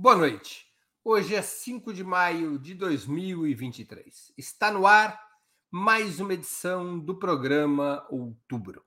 [0.00, 0.64] Boa noite.
[1.02, 4.32] Hoje é 5 de maio de 2023.
[4.38, 5.20] Está no ar
[5.68, 8.84] mais uma edição do programa Outubro.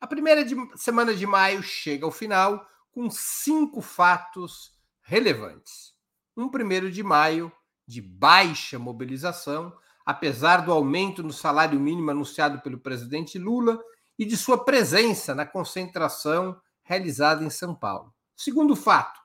[0.00, 5.92] A primeira de, semana de maio chega ao final com cinco fatos relevantes.
[6.36, 7.50] Um primeiro de maio
[7.84, 13.82] de baixa mobilização, apesar do aumento no salário mínimo anunciado pelo presidente Lula
[14.16, 18.14] e de sua presença na concentração realizada em São Paulo.
[18.36, 19.17] Segundo fato,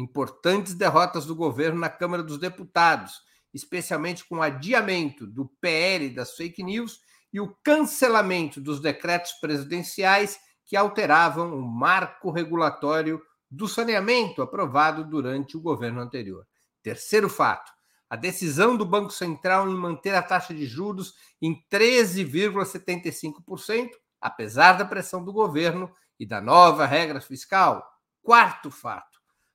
[0.00, 3.20] importantes derrotas do governo na Câmara dos Deputados,
[3.52, 7.00] especialmente com o adiamento do PL das fake news
[7.32, 15.56] e o cancelamento dos decretos presidenciais que alteravam o marco regulatório do saneamento aprovado durante
[15.56, 16.46] o governo anterior.
[16.82, 17.72] Terceiro fato:
[18.08, 23.90] a decisão do Banco Central em manter a taxa de juros em 13,75%,
[24.20, 27.84] apesar da pressão do governo e da nova regra fiscal.
[28.22, 29.09] Quarto fato: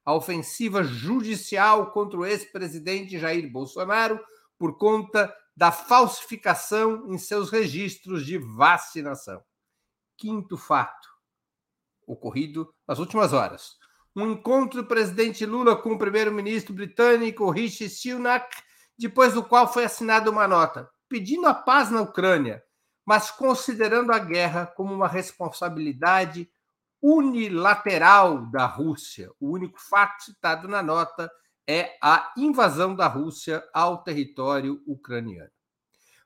[0.06, 4.20] a ofensiva judicial contra o ex-presidente Jair Bolsonaro
[4.58, 9.44] por conta da falsificação em seus registros de vacinação.
[10.18, 11.10] Quinto fato,
[12.06, 13.78] ocorrido nas últimas horas.
[14.16, 18.56] Um encontro do presidente Lula com o primeiro-ministro britânico Rishi Sunak,
[18.98, 22.64] depois do qual foi assinada uma nota pedindo a paz na Ucrânia,
[23.06, 26.50] mas considerando a guerra como uma responsabilidade
[27.08, 29.30] unilateral da Rússia.
[29.40, 31.32] O único fato citado na nota
[31.68, 35.52] é a invasão da Rússia ao território ucraniano.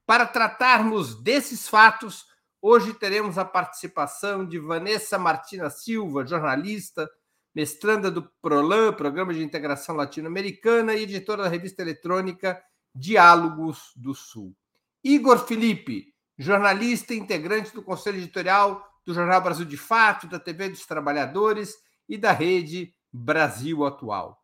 [0.05, 2.25] Para tratarmos desses fatos,
[2.61, 7.09] hoje teremos a participação de Vanessa Martina Silva, jornalista,
[7.53, 12.57] mestranda do PROLAN, Programa de Integração Latino-Americana, e editora da revista eletrônica
[12.95, 14.55] Diálogos do Sul.
[15.03, 20.85] Igor Felipe, jornalista integrante do Conselho Editorial do Jornal Brasil de Fato, da TV dos
[20.85, 21.73] Trabalhadores
[22.07, 24.39] e da Rede Brasil Atual.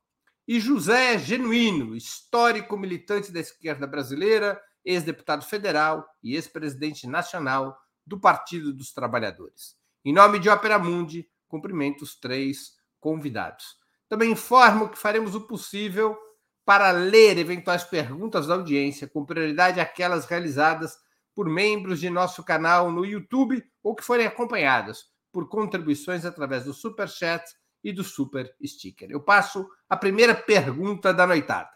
[0.47, 7.77] E José Genuíno, histórico militante da esquerda brasileira, ex-deputado federal e ex-presidente nacional
[8.07, 9.75] do Partido dos Trabalhadores.
[10.03, 13.77] Em nome de Ópera Mundi, cumprimento os três convidados.
[14.09, 16.17] Também informo que faremos o possível
[16.65, 20.97] para ler eventuais perguntas da audiência, com prioridade aquelas realizadas
[21.35, 26.73] por membros de nosso canal no YouTube ou que forem acompanhadas por contribuições através do
[26.73, 27.43] Super Chat
[27.83, 29.11] e do Super Sticker.
[29.11, 31.69] Eu passo a primeira pergunta da noitada.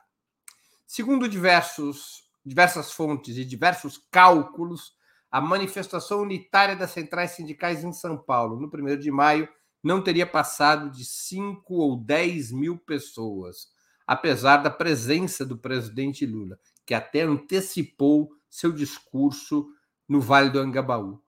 [0.88, 4.98] Segundo diversos, diversas fontes e diversos cálculos,
[5.30, 9.48] a manifestação unitária das centrais sindicais em São Paulo, no 1 de maio,
[9.84, 13.68] não teria passado de 5 ou 10 mil pessoas,
[14.08, 19.68] apesar da presença do presidente Lula, que até antecipou seu discurso
[20.08, 21.22] no Vale do Angabaú.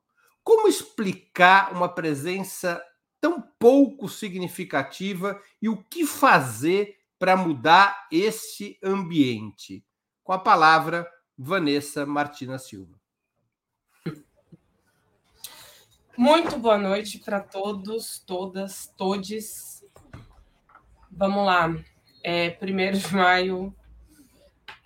[0.44, 2.84] Como explicar uma presença
[3.20, 9.86] tão pouco significativa e o que fazer para mudar esse ambiente?
[10.24, 13.00] Com a palavra, Vanessa Martina Silva.
[16.18, 19.84] Muito boa noite para todos, todas, todes.
[21.10, 21.76] Vamos lá.
[22.24, 23.76] É, primeiro de maio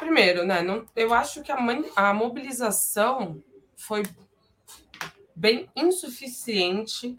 [0.06, 0.62] Primeiro, né?
[0.62, 1.58] Não, eu acho que a,
[1.96, 3.44] a mobilização
[3.76, 4.04] foi
[5.36, 7.18] bem insuficiente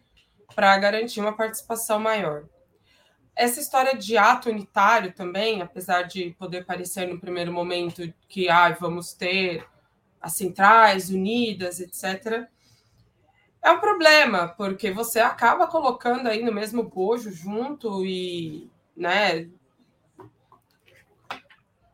[0.55, 2.45] para garantir uma participação maior.
[3.35, 8.69] Essa história de ato unitário também, apesar de poder parecer no primeiro momento que ah,
[8.71, 9.67] vamos ter
[10.21, 12.49] as centrais unidas, etc.,
[13.65, 19.49] é um problema, porque você acaba colocando aí no mesmo bojo junto e né,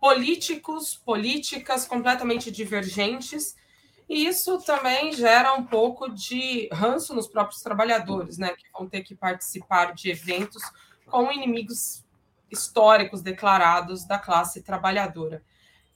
[0.03, 3.55] políticos, políticas completamente divergentes,
[4.09, 9.05] e isso também gera um pouco de ranço nos próprios trabalhadores, né, que vão ter
[9.05, 10.61] que participar de eventos
[11.07, 12.05] com inimigos
[12.51, 15.41] históricos declarados da classe trabalhadora.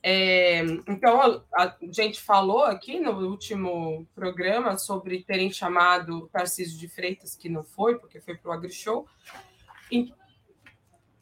[0.00, 7.34] É, então, a gente falou aqui no último programa sobre terem chamado Tarcísio de Freitas,
[7.34, 9.04] que não foi, porque foi para o AgriShow,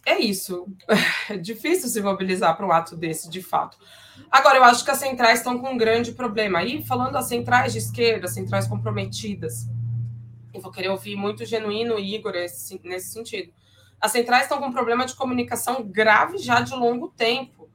[0.07, 0.67] é isso.
[1.29, 3.79] É difícil se mobilizar para um ato desse, de fato.
[4.31, 6.59] Agora, eu acho que as centrais estão com um grande problema.
[6.59, 9.69] Aí, falando das centrais de esquerda, centrais comprometidas,
[10.53, 13.53] eu vou querer ouvir muito genuíno Igor nesse, nesse sentido.
[14.01, 17.69] As centrais estão com um problema de comunicação grave já de longo tempo.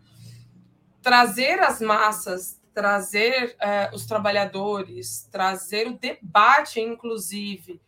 [1.02, 7.82] Trazer as massas, trazer eh, os trabalhadores, trazer o debate, inclusive,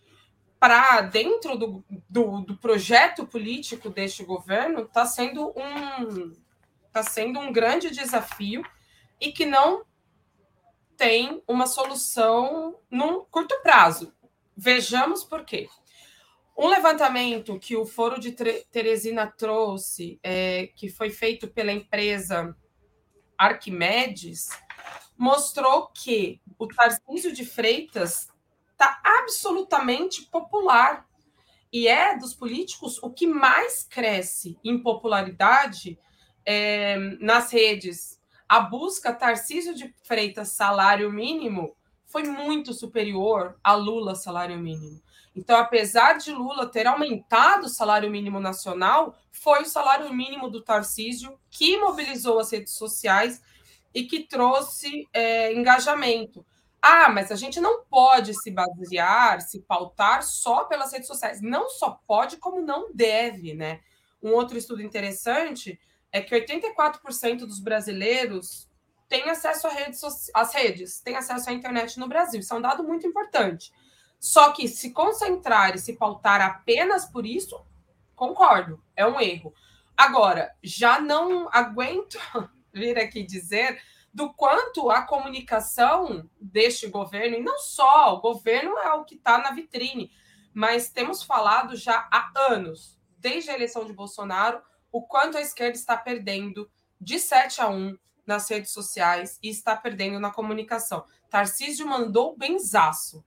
[0.61, 6.35] para dentro do, do, do, projeto político deste governo está sendo um
[6.85, 8.61] está sendo um grande desafio
[9.19, 9.83] e que não
[10.95, 14.13] tem uma solução num curto prazo.
[14.55, 15.67] Vejamos por quê.
[16.55, 22.55] Um levantamento que o Foro de Teresina trouxe, é, que foi feito pela empresa
[23.35, 24.49] Arquimedes,
[25.17, 28.30] mostrou que o Tarcísio de Freitas
[28.81, 31.05] está absolutamente popular
[31.71, 35.99] e é dos políticos o que mais cresce em popularidade
[36.43, 38.19] é, nas redes.
[38.49, 44.99] A busca Tarcísio de Freitas salário mínimo foi muito superior a Lula salário mínimo.
[45.33, 50.61] Então, apesar de Lula ter aumentado o salário mínimo nacional, foi o salário mínimo do
[50.61, 53.41] Tarcísio que mobilizou as redes sociais
[53.93, 56.45] e que trouxe é, engajamento.
[56.81, 61.39] Ah, mas a gente não pode se basear, se pautar só pelas redes sociais.
[61.41, 63.81] Não só pode, como não deve, né?
[64.21, 65.79] Um outro estudo interessante
[66.11, 68.67] é que 84% dos brasileiros
[69.07, 70.01] têm acesso redes,
[70.33, 72.39] às redes, têm acesso à internet no Brasil.
[72.39, 73.71] Isso é um dado muito importante.
[74.19, 77.63] Só que se concentrar e se pautar apenas por isso,
[78.15, 79.53] concordo, é um erro.
[79.95, 82.17] Agora, já não aguento
[82.73, 83.81] vir aqui dizer
[84.13, 89.37] do quanto a comunicação deste governo, e não só, o governo é o que está
[89.37, 90.11] na vitrine,
[90.53, 94.61] mas temos falado já há anos, desde a eleição de Bolsonaro,
[94.91, 96.69] o quanto a esquerda está perdendo
[96.99, 101.05] de 7 a 1 nas redes sociais e está perdendo na comunicação.
[101.29, 103.25] Tarcísio mandou benzaço.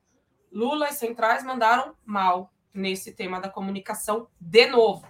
[0.52, 5.06] Lula e centrais mandaram mal nesse tema da comunicação de novo.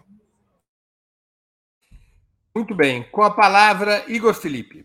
[2.54, 3.10] Muito bem.
[3.10, 4.84] Com a palavra, Igor Felipe.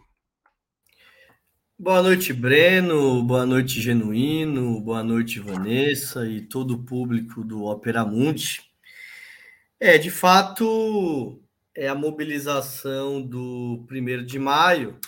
[1.81, 3.23] Boa noite, Breno.
[3.23, 4.81] Boa noite, Genuíno.
[4.81, 8.69] Boa noite, Vanessa e todo o público do Opera Mundi.
[9.79, 11.41] É, de fato,
[11.73, 14.99] é a mobilização do 1 de maio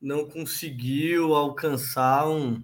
[0.00, 2.60] não conseguiu alcançar um,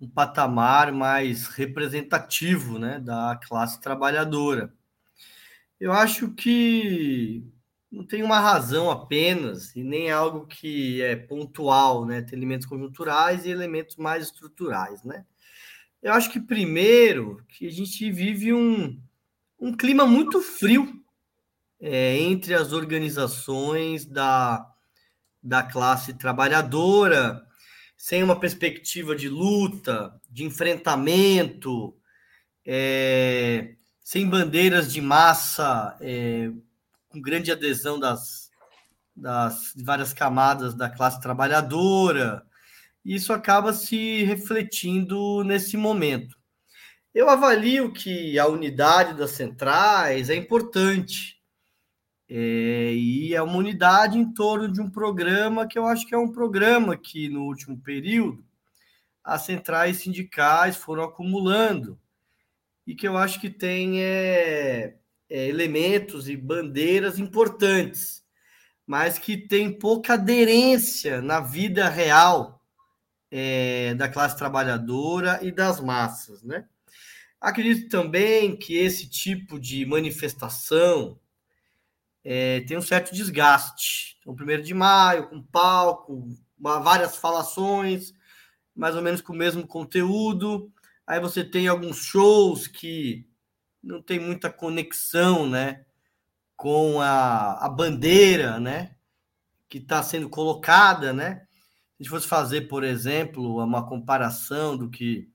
[0.00, 4.72] um patamar mais representativo né, da classe trabalhadora.
[5.80, 7.42] Eu acho que
[7.90, 12.22] não tem uma razão apenas, e nem algo que é pontual, né?
[12.22, 15.24] Tem elementos conjunturais e elementos mais estruturais, né?
[16.02, 19.00] Eu acho que, primeiro, que a gente vive um,
[19.58, 21.02] um clima muito frio
[21.80, 24.64] é, entre as organizações da,
[25.42, 27.42] da classe trabalhadora,
[27.96, 31.96] sem uma perspectiva de luta, de enfrentamento,
[32.64, 33.74] é,
[34.04, 36.50] sem bandeiras de massa é,
[37.08, 38.50] com grande adesão das,
[39.14, 42.42] das várias camadas da classe trabalhadora.
[43.04, 46.36] Isso acaba se refletindo nesse momento.
[47.14, 51.38] Eu avalio que a unidade das centrais é importante.
[52.30, 56.18] É, e é uma unidade em torno de um programa que eu acho que é
[56.18, 58.44] um programa que, no último período,
[59.24, 61.98] as centrais sindicais foram acumulando
[62.86, 64.96] e que eu acho que tem é,
[65.28, 68.22] é, elementos e bandeiras importantes,
[68.86, 72.64] mas que tem pouca aderência na vida real
[73.30, 76.66] é, da classe trabalhadora e das massas, né?
[77.40, 81.20] Acredito também que esse tipo de manifestação
[82.24, 84.16] é, tem um certo desgaste.
[84.20, 86.26] Então, primeiro de maio, com palco,
[86.58, 88.12] várias falações,
[88.74, 90.72] mais ou menos com o mesmo conteúdo.
[91.06, 93.27] Aí você tem alguns shows que
[93.82, 95.84] não tem muita conexão, né,
[96.56, 98.96] com a, a bandeira, né,
[99.68, 101.46] que está sendo colocada, né.
[101.96, 105.28] Se a gente fosse fazer, por exemplo, uma comparação do que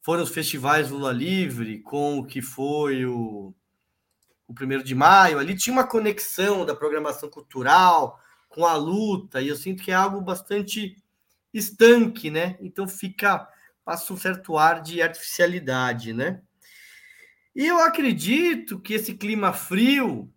[0.00, 3.54] foram os festivais Lula Livre com o que foi o,
[4.48, 9.48] o primeiro de maio, ali tinha uma conexão da programação cultural com a luta, e
[9.48, 10.96] eu sinto que é algo bastante
[11.54, 12.58] estanque, né?
[12.60, 13.48] Então fica,
[13.84, 16.42] passa um certo ar de artificialidade, né?
[17.54, 20.32] E eu acredito que esse clima frio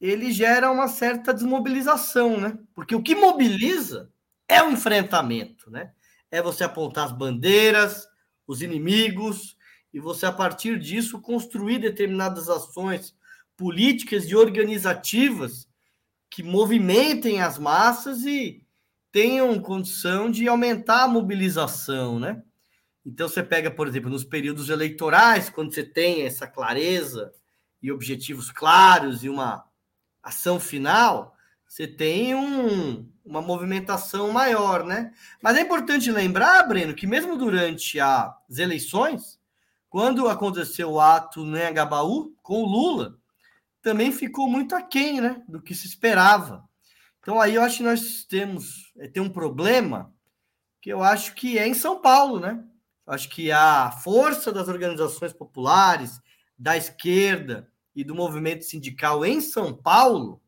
[0.00, 2.58] ele gera uma certa desmobilização, né?
[2.74, 4.10] Porque o que mobiliza
[4.48, 5.92] é o enfrentamento, né?
[6.30, 8.06] É você apontar as bandeiras,
[8.46, 9.56] os inimigos,
[9.92, 13.14] e você, a partir disso, construir determinadas ações
[13.56, 15.68] políticas e organizativas
[16.30, 18.64] que movimentem as massas e
[19.12, 22.42] tenham condição de aumentar a mobilização, né?
[23.04, 27.32] Então, você pega, por exemplo, nos períodos eleitorais, quando você tem essa clareza
[27.82, 29.64] e objetivos claros e uma
[30.22, 31.34] ação final,
[31.66, 35.12] você tem um, uma movimentação maior, né?
[35.40, 39.38] Mas é importante lembrar, Breno, que mesmo durante as eleições,
[39.88, 43.18] quando aconteceu o ato no Engabaú com o Lula,
[43.82, 46.68] também ficou muito aquém né, do que se esperava.
[47.20, 50.12] Então aí eu acho que nós temos é, tem um problema
[50.80, 52.62] que eu acho que é em São Paulo, né?
[53.10, 56.20] Acho que a força das organizações populares,
[56.56, 60.40] da esquerda e do movimento sindical em São Paulo,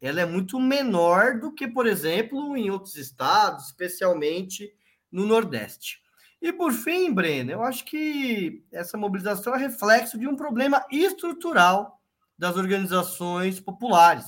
[0.00, 4.72] ela é muito menor do que, por exemplo, em outros estados, especialmente
[5.12, 6.00] no Nordeste.
[6.40, 12.00] E por fim, Breno, eu acho que essa mobilização é reflexo de um problema estrutural
[12.38, 14.24] das organizações populares,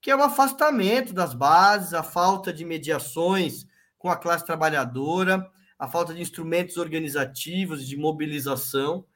[0.00, 3.66] que é o afastamento das bases, a falta de mediações
[3.98, 9.06] com a classe trabalhadora, a falta de instrumentos organizativos de mobilização.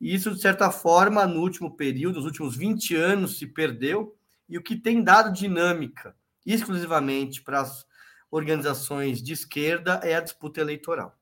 [0.00, 4.16] E isso, de certa forma, no último período, nos últimos 20 anos, se perdeu.
[4.48, 7.86] E o que tem dado dinâmica exclusivamente para as
[8.30, 11.16] organizações de esquerda é a disputa eleitoral.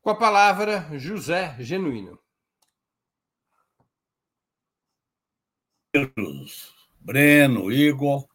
[0.00, 2.18] Com a palavra, José Genuíno.
[7.00, 8.26] Breno, Igor,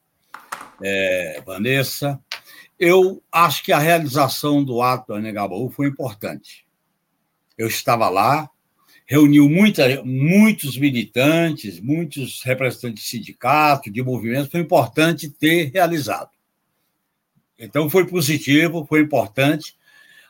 [0.83, 2.21] é, Vanessa,
[2.79, 6.65] eu acho que a realização do ato do Anegabaú foi importante.
[7.57, 8.49] Eu estava lá,
[9.05, 16.31] reuniu muita, muitos militantes, muitos representantes de sindicatos, de movimentos, foi importante ter realizado.
[17.57, 19.75] Então, foi positivo, foi importante.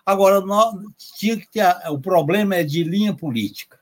[0.05, 0.75] Agora, nós,
[1.17, 1.65] tinha que ter.
[1.89, 3.79] O problema é de linha política.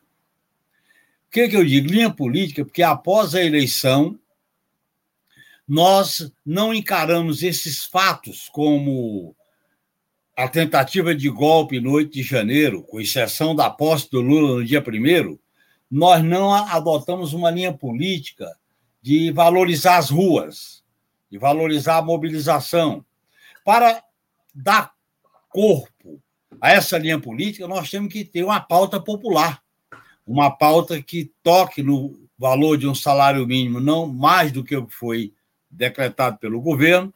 [1.28, 1.90] O que, que eu digo?
[1.90, 4.18] Linha política, porque após a eleição,
[5.68, 9.36] nós não encaramos esses fatos como
[10.36, 14.66] a tentativa de golpe no 8 de janeiro, com exceção da posse do Lula no
[14.66, 15.38] dia 1,
[15.90, 18.52] nós não adotamos uma linha política
[19.02, 20.84] de valorizar as ruas,
[21.30, 23.06] de valorizar a mobilização.
[23.64, 24.04] Para
[24.54, 24.92] dar
[25.50, 26.20] corpo
[26.60, 29.62] a essa linha política, nós temos que ter uma pauta popular,
[30.26, 35.32] uma pauta que toque no valor de um salário mínimo, não mais do que foi
[35.74, 37.14] decretado pelo governo,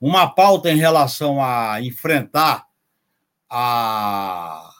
[0.00, 2.66] uma pauta em relação a enfrentar
[3.48, 4.70] a,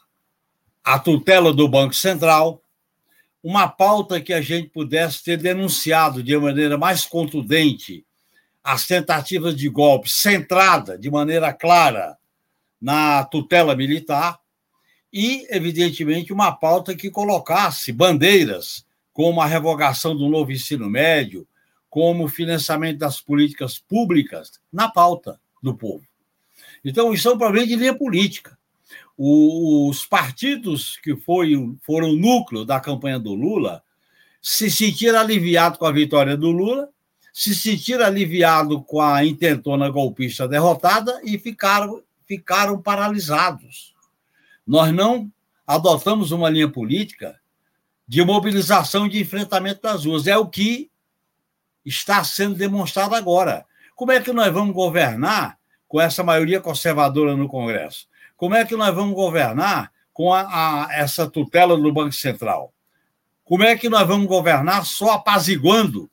[0.85, 2.61] a tutela do Banco Central,
[3.43, 8.04] uma pauta que a gente pudesse ter denunciado de maneira mais contundente
[8.62, 12.16] as tentativas de golpe centrada de maneira clara
[12.81, 14.38] na tutela militar
[15.12, 21.47] e, evidentemente, uma pauta que colocasse bandeiras como a revogação do novo ensino médio,
[21.95, 26.05] como financiamento das políticas públicas na pauta do povo.
[26.85, 28.59] Então, isso é um problema de linha política.
[29.17, 33.81] Os partidos que foi, foram o núcleo da campanha do Lula
[34.43, 36.89] se sentiram aliviados com a vitória do Lula,
[37.33, 43.95] se sentiram aliviados com a intentona golpista derrotada e ficaram, ficaram paralisados.
[44.67, 45.31] Nós não
[45.65, 47.39] adotamos uma linha política
[48.09, 50.27] de mobilização de enfrentamento das ruas.
[50.27, 50.91] É o que
[51.85, 53.67] está sendo demonstrado agora.
[53.95, 58.07] Como é que nós vamos governar com essa maioria conservadora no Congresso?
[58.37, 62.73] Como é que nós vamos governar com a, a, essa tutela do Banco Central?
[63.45, 66.11] Como é que nós vamos governar só apaziguando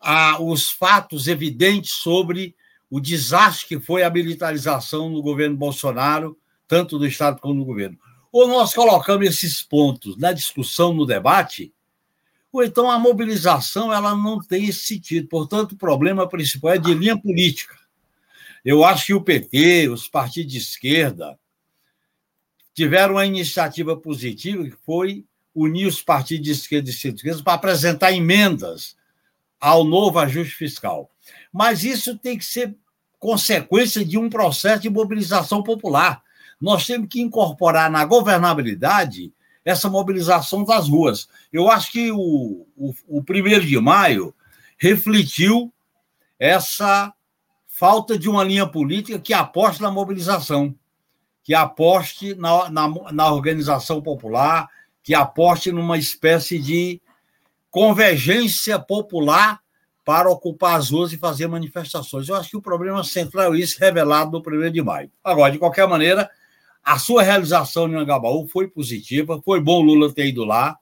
[0.00, 2.56] a, os fatos evidentes sobre
[2.90, 7.98] o desastre que foi a militarização no governo Bolsonaro, tanto do Estado como do governo?
[8.32, 11.73] Ou nós colocamos esses pontos na discussão, no debate,
[12.54, 15.26] ou então a mobilização ela não tem esse sentido.
[15.26, 17.76] Portanto, o problema principal é de linha política.
[18.64, 21.36] Eu acho que o PT, os partidos de esquerda,
[22.72, 28.12] tiveram uma iniciativa positiva que foi unir os partidos de esquerda e centro-esquerda para apresentar
[28.12, 28.96] emendas
[29.60, 31.10] ao novo ajuste fiscal.
[31.52, 32.76] Mas isso tem que ser
[33.18, 36.22] consequência de um processo de mobilização popular.
[36.60, 39.32] Nós temos que incorporar na governabilidade
[39.64, 41.28] essa mobilização das ruas.
[41.52, 42.66] Eu acho que o,
[43.08, 44.34] o, primeiro de maio
[44.76, 45.72] refletiu
[46.38, 47.12] essa
[47.66, 50.74] falta de uma linha política que aposte na mobilização,
[51.42, 54.68] que aposte na, na, na organização popular,
[55.02, 57.00] que aposte numa espécie de
[57.70, 59.60] convergência popular
[60.04, 62.28] para ocupar as ruas e fazer manifestações.
[62.28, 65.10] Eu acho que o problema central é isso, revelado no primeiro de maio.
[65.22, 66.30] Agora, de qualquer maneira,
[66.84, 70.78] a sua realização no Angabaú foi positiva, foi bom Lula ter ido lá,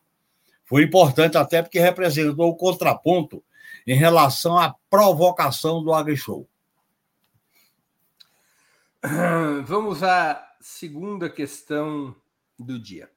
[0.65, 3.43] foi importante até porque representou o contraponto
[3.87, 6.49] em relação à provocação do AgriShow.
[9.65, 12.15] Vamos à segunda questão
[12.59, 13.11] do dia.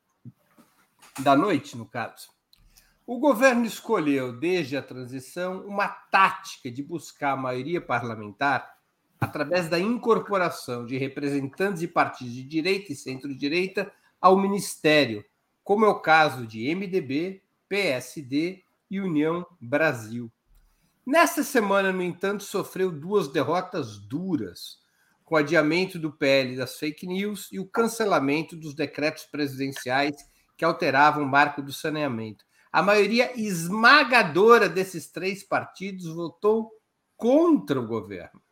[1.19, 2.29] Da noite, no caso.
[3.07, 8.74] O governo escolheu, desde a transição, uma tática de buscar a maioria parlamentar
[9.25, 13.91] através da incorporação de representantes de partidos de direita e centro-direita
[14.21, 15.25] ao ministério,
[15.63, 20.31] como é o caso de MDB, PSD e União Brasil.
[21.05, 24.79] Nesta semana, no entanto, sofreu duas derrotas duras,
[25.23, 30.15] com o adiamento do PL das fake news e o cancelamento dos decretos presidenciais
[30.55, 32.45] que alteravam o marco do saneamento.
[32.71, 36.71] A maioria esmagadora desses três partidos votou
[37.17, 38.44] contra o governo.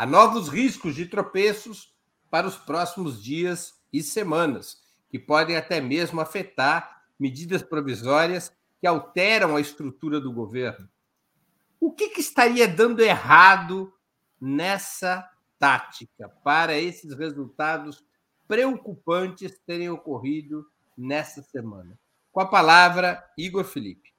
[0.00, 1.94] Há novos riscos de tropeços
[2.30, 4.80] para os próximos dias e semanas,
[5.10, 10.88] que podem até mesmo afetar medidas provisórias que alteram a estrutura do governo.
[11.78, 13.92] O que, que estaria dando errado
[14.40, 18.02] nessa tática para esses resultados
[18.48, 20.66] preocupantes terem ocorrido
[20.96, 22.00] nessa semana?
[22.32, 24.14] Com a palavra, Igor Felipe.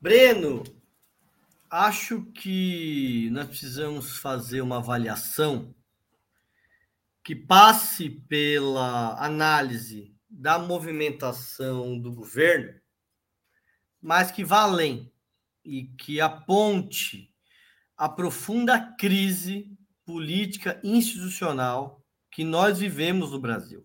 [0.00, 0.64] Breno,
[1.74, 5.74] acho que nós precisamos fazer uma avaliação
[7.24, 12.80] que passe pela análise da movimentação do governo,
[14.00, 15.12] mas que vá além
[15.64, 17.34] e que aponte
[17.96, 23.84] a profunda crise política institucional que nós vivemos no Brasil.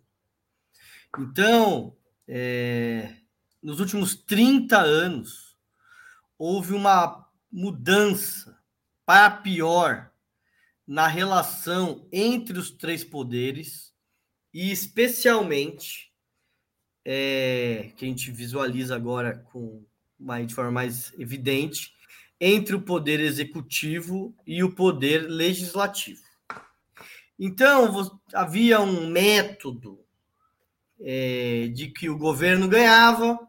[1.17, 3.15] Então, é,
[3.63, 5.57] nos últimos 30 anos,
[6.37, 8.57] houve uma mudança
[9.05, 10.11] para pior
[10.85, 13.93] na relação entre os três poderes
[14.53, 16.11] e, especialmente,
[17.05, 19.85] é, que a gente visualiza agora com
[20.19, 21.93] mais, de forma mais evidente,
[22.39, 26.21] entre o poder executivo e o poder legislativo.
[27.37, 30.03] Então, havia um método
[30.99, 33.39] é, de que o governo ganhava,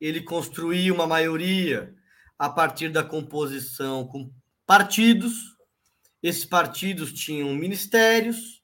[0.00, 1.94] ele construía uma maioria
[2.40, 4.32] a partir da composição com
[4.66, 5.58] partidos,
[6.22, 8.62] esses partidos tinham ministérios,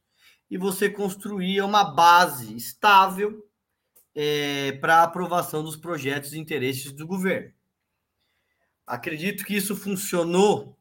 [0.51, 3.47] e você construía uma base estável
[4.15, 7.53] é, para aprovação dos projetos e interesses do governo.
[8.87, 10.75] Acredito que isso funcionou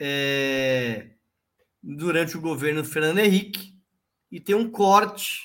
[0.00, 1.10] é,
[1.82, 3.78] durante o governo Fernando Henrique
[4.32, 5.42] e tem um corte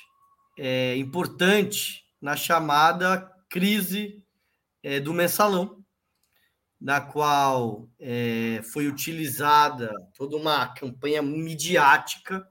[0.57, 4.23] é, importante na chamada crise
[4.81, 5.82] é, do mensalão,
[6.83, 12.45] na qual é, foi utilizada toda uma campanha midiática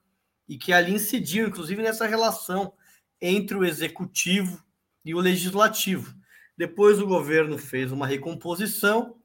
[0.48, 2.72] e que ali incidiu, inclusive, nessa relação
[3.20, 4.64] entre o executivo
[5.04, 6.14] e o legislativo.
[6.56, 9.18] Depois o governo fez uma recomposição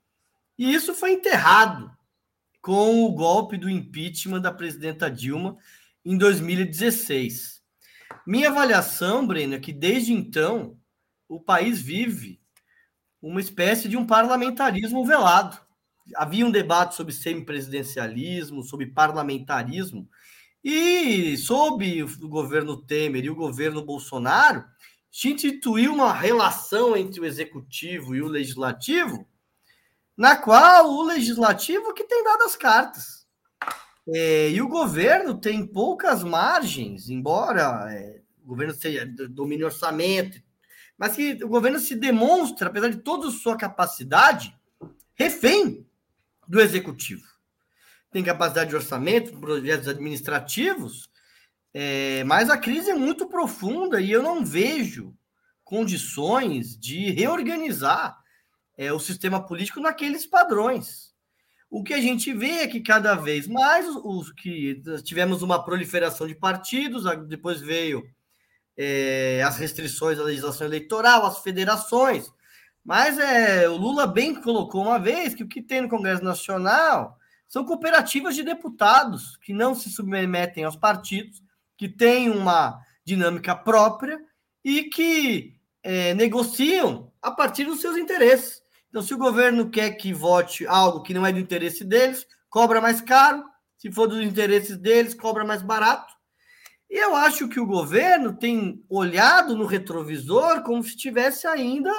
[0.58, 1.90] e isso foi enterrado
[2.62, 5.58] com o golpe do impeachment da presidenta Dilma
[6.04, 7.64] em 2016.
[8.26, 10.78] Minha avaliação, Breno, é que desde então
[11.30, 12.42] o país vive
[13.22, 15.60] uma espécie de um parlamentarismo velado.
[16.16, 20.08] Havia um debate sobre semipresidencialismo, sobre parlamentarismo,
[20.64, 24.66] e sob o governo Temer e o governo Bolsonaro,
[25.12, 29.28] se instituiu uma relação entre o executivo e o legislativo,
[30.16, 33.26] na qual o legislativo que tem dado as cartas.
[34.10, 40.42] É, e o governo tem poucas margens, embora é, o governo seja, domine orçamento,
[40.98, 44.58] mas que o governo se demonstra, apesar de toda a sua capacidade,
[45.16, 45.86] refém
[46.48, 47.24] do executivo.
[48.12, 51.10] Tem capacidade de orçamento, projetos administrativos,
[51.74, 55.14] é, mas a crise é muito profunda e eu não vejo
[55.64, 58.18] condições de reorganizar
[58.78, 61.14] é, o sistema político naqueles padrões.
[61.70, 66.26] O que a gente vê é que cada vez mais os que tivemos uma proliferação
[66.26, 68.04] de partidos, depois veio
[68.78, 72.32] é, as restrições à legislação eleitoral, as federações.
[72.84, 77.18] Mas é, o Lula bem colocou uma vez que o que tem no Congresso Nacional
[77.48, 81.42] são cooperativas de deputados que não se submetem aos partidos,
[81.78, 84.20] que têm uma dinâmica própria
[84.64, 88.62] e que é, negociam a partir dos seus interesses.
[88.90, 92.82] Então, se o governo quer que vote algo que não é do interesse deles, cobra
[92.82, 93.44] mais caro.
[93.78, 96.17] Se for dos interesses deles, cobra mais barato.
[96.90, 101.92] E eu acho que o governo tem olhado no retrovisor como se estivesse ainda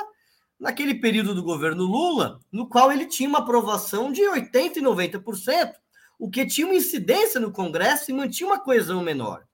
[0.59, 5.73] naquele período do governo Lula, no qual ele tinha uma aprovação de 80% e 90%,
[6.19, 9.45] o que tinha uma incidência no Congresso e mantinha uma coesão menor.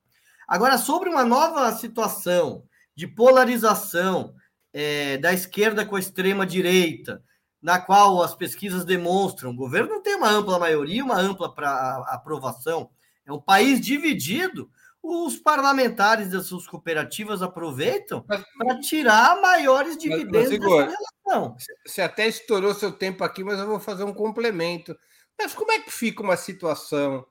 [0.48, 4.34] Agora, sobre uma nova situação de polarização
[4.72, 7.22] é, da esquerda com a extrema direita,
[7.60, 12.04] na qual as pesquisas demonstram o governo não tem uma ampla maioria, uma ampla para
[12.08, 12.90] aprovação.
[13.24, 14.70] É um país dividido.
[15.06, 21.56] Os parlamentares das suas cooperativas aproveitam para tirar maiores dividendos mas, mas, Igor, dessa relação.
[21.84, 24.96] Você até estourou seu tempo aqui, mas eu vou fazer um complemento.
[25.38, 27.26] Mas como é que fica uma situação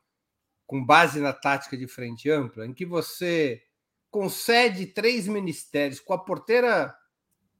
[0.67, 3.63] com base na tática de frente ampla, em que você
[4.11, 6.95] concede três ministérios com a porteira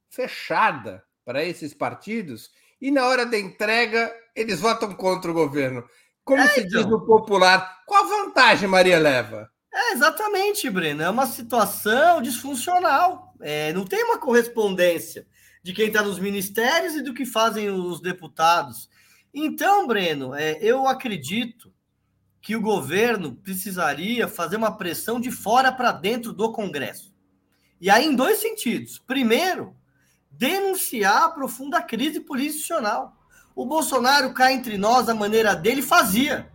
[0.08, 5.84] fechada para esses partidos e na hora da entrega eles votam contra o governo.
[6.24, 6.90] Como é, se diz então.
[6.90, 9.52] no popular, qual a vantagem Maria leva?
[9.74, 11.02] É, exatamente, Breno.
[11.02, 13.34] É uma situação disfuncional.
[13.40, 15.26] É, não tem uma correspondência
[15.64, 18.88] de quem está nos ministérios e do que fazem os deputados.
[19.32, 21.74] Então, Breno, é, eu acredito
[22.40, 27.12] que o governo precisaria fazer uma pressão de fora para dentro do Congresso.
[27.80, 28.98] E aí, em dois sentidos.
[28.98, 29.74] Primeiro,
[30.30, 32.78] denunciar a profunda crise político
[33.56, 36.48] O Bolsonaro, cá entre nós, a maneira dele, fazia.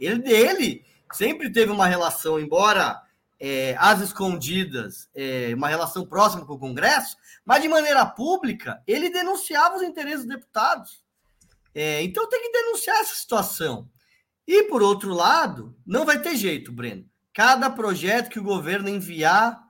[0.00, 3.00] Ele, dele sempre teve uma relação, embora
[3.40, 9.10] é, às escondidas, é, uma relação próxima com o Congresso, mas de maneira pública, ele
[9.10, 11.04] denunciava os interesses dos deputados.
[11.74, 13.88] É, então tem que denunciar essa situação.
[14.46, 17.04] E, por outro lado, não vai ter jeito, Breno.
[17.32, 19.60] Cada projeto que o governo enviar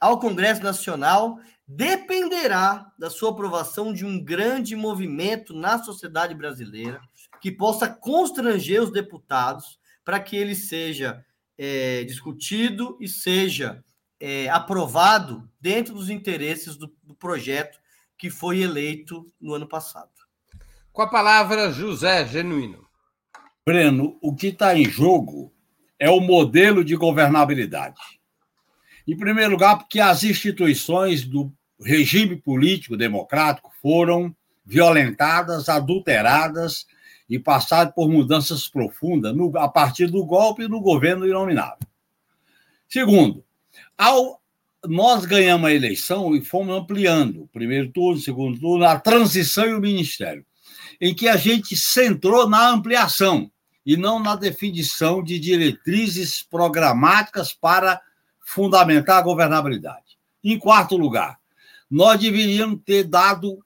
[0.00, 7.00] ao Congresso Nacional dependerá da sua aprovação de um grande movimento na sociedade brasileira
[7.40, 11.26] que possa constranger os deputados para que ele seja
[11.58, 13.84] é, discutido e seja
[14.20, 17.76] é, aprovado dentro dos interesses do, do projeto
[18.16, 20.12] que foi eleito no ano passado.
[20.92, 22.86] Com a palavra, José Genuíno.
[23.66, 25.52] Breno, o que está em jogo
[25.98, 28.00] é o modelo de governabilidade.
[29.08, 36.86] Em primeiro lugar, porque as instituições do regime político democrático foram violentadas, adulteradas
[37.28, 41.86] e passaram por mudanças profundas no, a partir do golpe no governo inominável.
[42.88, 43.44] Segundo,
[43.98, 44.40] ao,
[44.86, 49.80] nós ganhamos a eleição e fomos ampliando, primeiro turno, segundo turno, a transição e o
[49.80, 50.44] ministério,
[51.00, 53.50] em que a gente centrou na ampliação
[53.84, 58.00] e não na definição de diretrizes programáticas para
[58.44, 60.16] fundamentar a governabilidade.
[60.42, 61.38] Em quarto lugar,
[61.90, 63.58] nós deveríamos ter dado,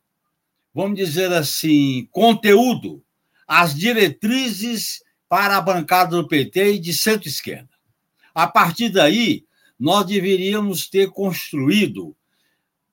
[0.75, 3.03] vamos dizer assim, conteúdo
[3.51, 7.69] às diretrizes para a bancada do PT e de centro-esquerda.
[8.33, 9.45] A partir daí,
[9.77, 12.17] nós deveríamos ter construído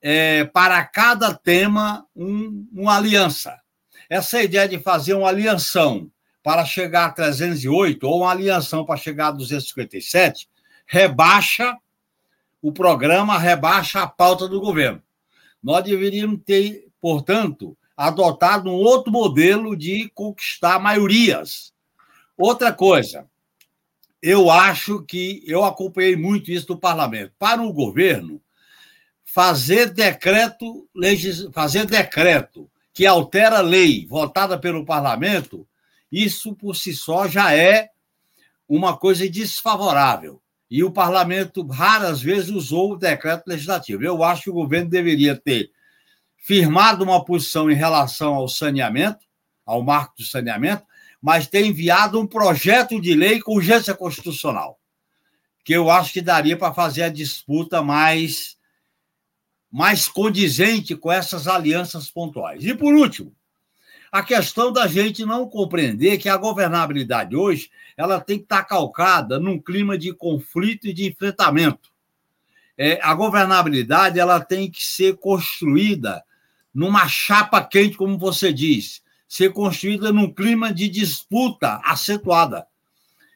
[0.01, 3.55] é, para cada tema um, uma aliança.
[4.09, 9.27] Essa ideia de fazer uma alianção para chegar a 308 ou uma alianção para chegar
[9.27, 10.49] a 257
[10.87, 11.77] rebaixa
[12.63, 15.03] o programa, rebaixa a pauta do governo.
[15.61, 21.73] Nós deveríamos ter, portanto, adotado um outro modelo de conquistar maiorias.
[22.37, 23.27] Outra coisa,
[24.21, 27.33] eu acho que eu acompanhei muito isso do parlamento.
[27.39, 28.39] Para o governo,
[29.25, 30.87] fazer decreto,
[31.51, 35.67] fazer decreto que altera lei votada pelo parlamento,
[36.11, 37.89] isso por si só já é
[38.69, 40.41] uma coisa desfavorável.
[40.69, 44.03] E o parlamento raras vezes usou o decreto legislativo.
[44.03, 45.71] Eu acho que o governo deveria ter
[46.47, 49.25] firmado uma posição em relação ao saneamento,
[49.65, 50.85] ao marco do saneamento,
[51.21, 54.79] mas ter enviado um projeto de lei com urgência constitucional,
[55.61, 58.55] que eu acho que daria para fazer a disputa mais
[59.69, 62.63] mais condizente com essas alianças pontuais.
[62.63, 63.35] E por último,
[64.09, 69.37] a questão da gente não compreender que a governabilidade hoje ela tem que estar calcada
[69.37, 71.91] num clima de conflito e de enfrentamento.
[72.77, 76.23] É, a governabilidade ela tem que ser construída
[76.77, 82.67] numa chapa quente, como você diz, ser construída num clima de disputa acentuada.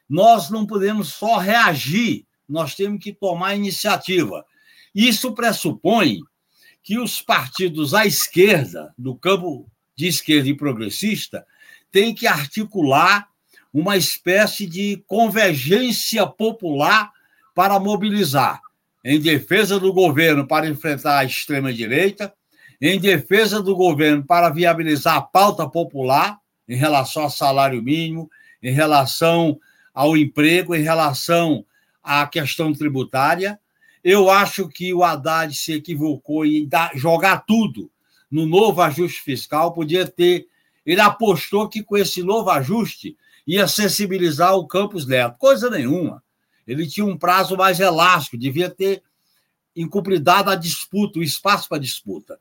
[0.08, 4.46] Nós não podemos só reagir, nós temos que tomar iniciativa.
[4.94, 6.20] Isso pressupõe
[6.84, 11.44] que os partidos à esquerda, do campo de esquerda e progressista,
[11.90, 13.28] têm que articular
[13.74, 17.10] uma espécie de convergência popular
[17.56, 18.60] para mobilizar
[19.04, 22.32] em defesa do governo para enfrentar a extrema-direita,
[22.84, 28.28] em defesa do governo para viabilizar a pauta popular em relação ao salário mínimo,
[28.60, 29.56] em relação
[29.94, 31.64] ao emprego, em relação
[32.02, 33.56] à questão tributária.
[34.02, 37.88] Eu acho que o Haddad se equivocou em dar, jogar tudo
[38.28, 40.48] no novo ajuste fiscal, podia ter.
[40.84, 43.16] Ele apostou que com esse novo ajuste
[43.46, 45.38] ia sensibilizar o Campos Neto.
[45.38, 46.20] Coisa nenhuma.
[46.66, 49.04] Ele tinha um prazo mais elástico, devia ter
[49.76, 52.40] incumpridado a disputa, o espaço para disputa.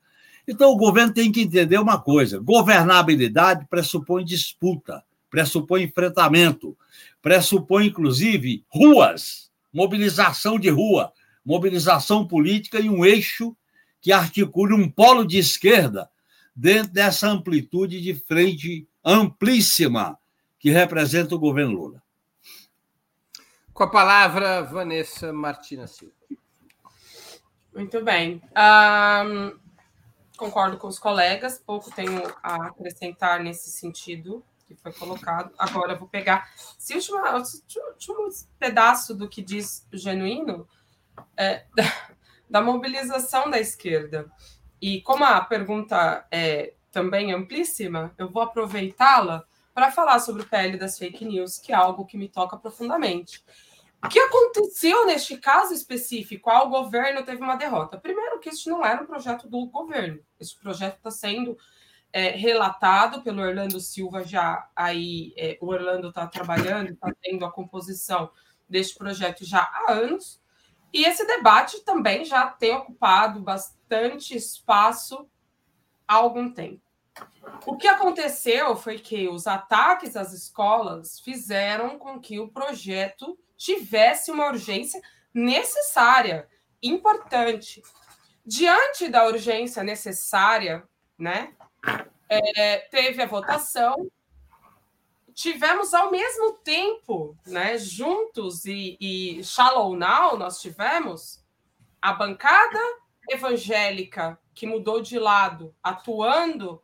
[0.52, 6.78] Então, o governo tem que entender uma coisa: governabilidade pressupõe disputa, pressupõe enfrentamento,
[7.22, 11.14] pressupõe, inclusive, ruas, mobilização de rua,
[11.46, 13.56] mobilização política e um eixo
[14.02, 16.10] que articule um polo de esquerda
[16.54, 20.20] dentro dessa amplitude de frente amplíssima
[20.60, 22.04] que representa o governo Lula.
[23.74, 26.14] Com a palavra, Vanessa Martina Silva.
[27.74, 28.42] Muito bem.
[28.52, 29.71] Um,
[30.42, 34.44] concordo com os colegas, pouco tenho a acrescentar nesse sentido.
[34.68, 35.54] que foi colocado.
[35.58, 36.50] Agora vou pegar
[36.80, 40.66] esse último, último pedaço do que diz o genuíno
[41.36, 41.84] é, da,
[42.50, 44.32] da mobilização da esquerda.
[44.82, 50.78] E como a pergunta é também amplíssima, eu vou aproveitá-la para falar sobre o PL
[50.78, 53.44] das fake news, que é algo que me toca profundamente.
[54.04, 56.50] O que aconteceu neste caso específico?
[56.50, 58.00] Ao governo teve uma derrota.
[58.00, 60.20] Primeiro, que isso não era um projeto do governo.
[60.40, 61.56] Esse projeto está sendo
[62.12, 65.34] é, relatado pelo Orlando Silva já aí.
[65.38, 68.32] É, o Orlando está trabalhando, está tendo a composição
[68.68, 70.42] deste projeto já há anos.
[70.92, 75.30] E esse debate também já tem ocupado bastante espaço
[76.08, 76.82] há algum tempo.
[77.66, 84.32] O que aconteceu foi que os ataques às escolas fizeram com que o projeto tivesse
[84.32, 85.00] uma urgência
[85.32, 86.50] necessária,
[86.82, 87.84] importante.
[88.43, 90.84] Diante da urgência necessária,
[91.15, 91.54] né,
[92.28, 94.10] é, teve a votação,
[95.32, 99.41] tivemos ao mesmo tempo, né, juntos e, e
[99.95, 101.45] Now, nós tivemos
[102.02, 102.80] a bancada
[103.30, 106.82] evangélica que mudou de lado, atuando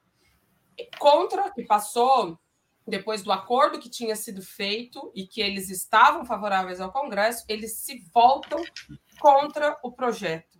[0.99, 2.39] contra, que passou
[2.87, 7.77] depois do acordo que tinha sido feito e que eles estavam favoráveis ao Congresso, eles
[7.77, 8.63] se voltam
[9.19, 10.57] contra o projeto.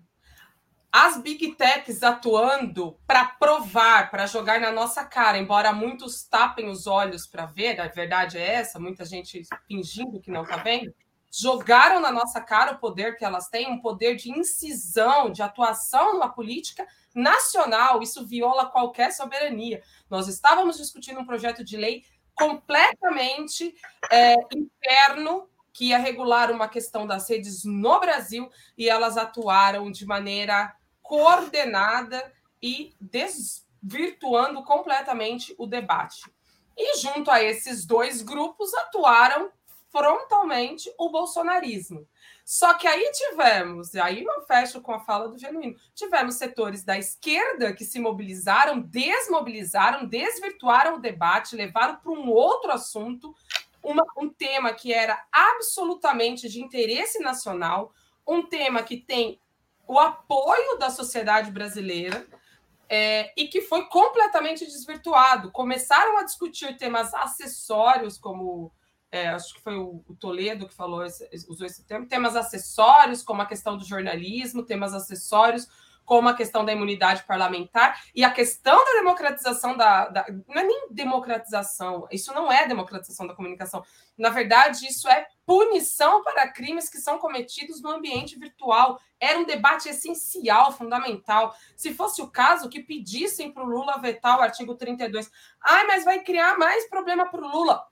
[0.91, 6.87] As big techs atuando para provar, para jogar na nossa cara, embora muitos tapem os
[6.87, 10.93] olhos para ver, a verdade é essa, muita gente fingindo que não está vendo,
[11.31, 16.13] jogaram na nossa cara o poder que elas têm, um poder de incisão, de atuação
[16.13, 18.01] numa política nacional.
[18.01, 19.83] Isso viola qualquer soberania.
[20.09, 22.03] Nós estávamos discutindo um projeto de lei
[22.37, 23.75] completamente
[24.11, 30.05] é, interno que ia regular uma questão das redes no Brasil e elas atuaram de
[30.05, 36.21] maneira coordenada e desvirtuando completamente o debate.
[36.75, 39.51] E junto a esses dois grupos atuaram
[39.91, 42.07] frontalmente o bolsonarismo.
[42.47, 46.81] Só que aí tivemos, e aí eu fecho com a fala do Genuíno, tivemos setores
[46.81, 53.35] da esquerda que se mobilizaram, desmobilizaram, desvirtuaram o debate, levaram para um outro assunto,
[53.83, 57.91] uma, um tema que era absolutamente de interesse nacional,
[58.25, 59.41] um tema que tem
[59.85, 62.25] o apoio da sociedade brasileira,
[62.87, 65.51] é, e que foi completamente desvirtuado.
[65.51, 68.71] Começaram a discutir temas acessórios, como
[69.11, 71.05] é, acho que foi o, o, Toledo que falou,
[71.47, 75.67] usou esse termo, temas acessórios, como a questão do jornalismo, temas acessórios,
[76.03, 80.63] como a questão da imunidade parlamentar e a questão da democratização da, da, Não é
[80.63, 83.83] nem democratização, isso não é democratização da comunicação.
[84.17, 88.99] Na verdade, isso é punição para crimes que são cometidos no ambiente virtual.
[89.19, 91.53] Era um debate essencial, fundamental.
[91.75, 95.29] Se fosse o caso, que pedissem para o Lula vetar o artigo 32.
[95.61, 97.85] Ai, mas vai criar mais problema para o Lula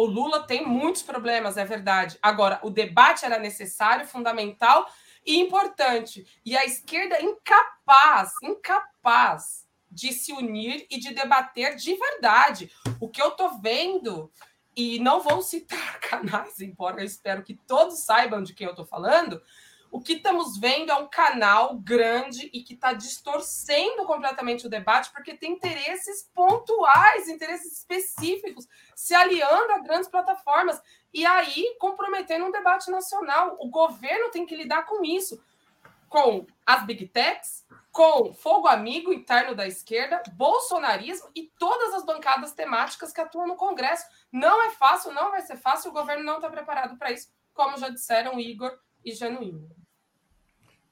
[0.00, 2.18] o Lula tem muitos problemas, é verdade.
[2.22, 4.90] Agora, o debate era necessário, fundamental
[5.26, 6.26] e importante.
[6.42, 12.72] E a esquerda incapaz, incapaz de se unir e de debater de verdade.
[12.98, 14.32] O que eu estou vendo,
[14.74, 18.86] e não vou citar canais, embora eu espero que todos saibam de quem eu estou
[18.86, 19.38] falando,
[19.90, 25.10] o que estamos vendo é um canal grande e que está distorcendo completamente o debate,
[25.10, 30.80] porque tem interesses pontuais, interesses específicos, se aliando a grandes plataformas
[31.12, 33.56] e aí comprometendo um debate nacional.
[33.58, 35.42] O governo tem que lidar com isso,
[36.08, 42.52] com as big techs, com fogo amigo interno da esquerda, bolsonarismo e todas as bancadas
[42.52, 44.06] temáticas que atuam no Congresso.
[44.30, 47.76] Não é fácil, não vai ser fácil, o governo não está preparado para isso, como
[47.76, 49.79] já disseram Igor e Genuíno.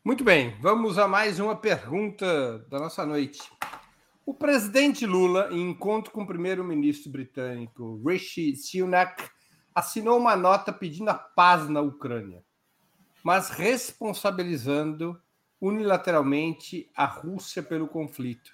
[0.05, 3.41] Muito bem, vamos a mais uma pergunta da nossa noite.
[4.25, 9.29] O presidente Lula, em encontro com o primeiro-ministro britânico Rishi Sunak,
[9.75, 12.43] assinou uma nota pedindo a paz na Ucrânia,
[13.25, 15.21] mas responsabilizando
[15.61, 18.53] unilateralmente a Rússia pelo conflito,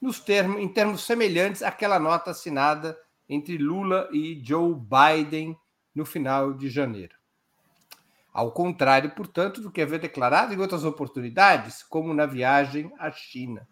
[0.00, 2.98] nos termos, em termos semelhantes àquela nota assinada
[3.28, 5.56] entre Lula e Joe Biden
[5.94, 7.14] no final de janeiro.
[8.34, 13.68] Ao contrário, portanto, do que havia declarado em outras oportunidades, como na viagem à China.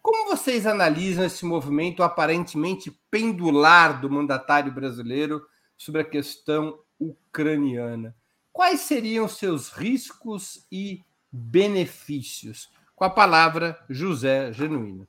[0.00, 5.42] Como vocês analisam esse movimento aparentemente pendular do mandatário brasileiro
[5.76, 8.16] sobre a questão ucraniana?
[8.50, 12.70] Quais seriam seus riscos e benefícios?
[12.96, 15.06] Com a palavra, José Genuíno.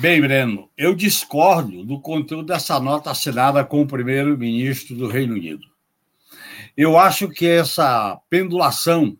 [0.00, 5.73] Bem, Breno, eu discordo do conteúdo dessa nota assinada com o primeiro-ministro do Reino Unido.
[6.76, 9.16] Eu acho que essa pendulação,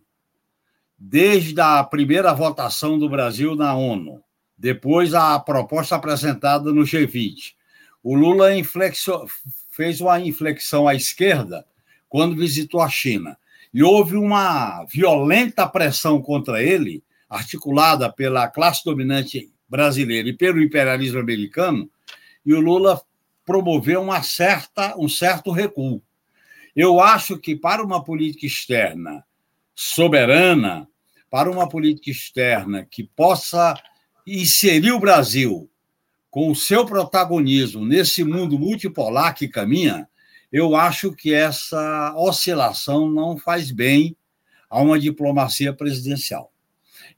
[0.97, 4.21] desde a primeira votação do Brasil na ONU,
[4.57, 7.53] depois a proposta apresentada no G20,
[8.03, 8.49] O Lula
[9.71, 11.65] fez uma inflexão à esquerda
[12.09, 13.37] quando visitou a China.
[13.73, 21.19] E houve uma violenta pressão contra ele, articulada pela classe dominante brasileira e pelo imperialismo
[21.19, 21.89] americano,
[22.45, 23.01] e o Lula
[23.45, 26.01] promoveu uma certa, um certo recuo.
[26.75, 29.23] Eu acho que para uma política externa
[29.73, 30.87] soberana,
[31.29, 33.75] para uma política externa que possa
[34.27, 35.69] inserir o Brasil
[36.29, 40.07] com o seu protagonismo nesse mundo multipolar que caminha,
[40.51, 44.15] eu acho que essa oscilação não faz bem
[44.69, 46.51] a uma diplomacia presidencial.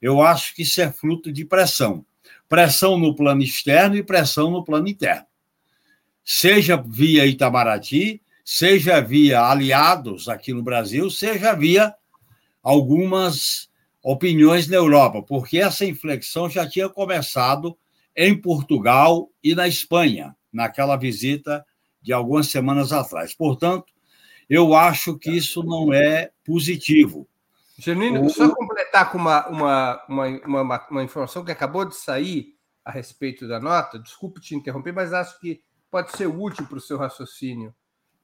[0.00, 2.04] Eu acho que isso é fruto de pressão.
[2.48, 5.26] Pressão no plano externo e pressão no plano interno.
[6.24, 11.94] Seja via Itamaraty, seja via aliados aqui no Brasil, seja via
[12.62, 13.68] algumas
[14.02, 17.76] opiniões na Europa, porque essa inflexão já tinha começado
[18.16, 21.62] em Portugal e na Espanha, naquela visita
[22.00, 23.34] de algumas semanas atrás.
[23.34, 23.92] Portanto,
[24.48, 27.28] eu acho que isso não é positivo.
[27.76, 28.30] Genuíno, o...
[28.30, 33.46] só completar com uma, uma, uma, uma, uma informação que acabou de sair a respeito
[33.46, 37.74] da nota, desculpe te interromper, mas acho que pode ser útil para o seu raciocínio.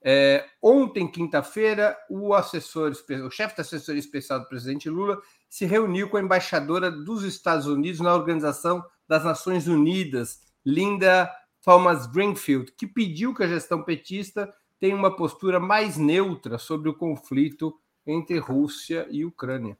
[0.07, 2.93] É, ontem, quinta-feira, o assessor,
[3.27, 7.67] o chefe da assessoria especial do presidente Lula se reuniu com a embaixadora dos Estados
[7.67, 11.31] Unidos na Organização das Nações Unidas, Linda
[11.63, 16.95] Thomas Greenfield, que pediu que a gestão petista tenha uma postura mais neutra sobre o
[16.95, 17.75] conflito
[18.07, 19.79] entre Rússia e Ucrânia.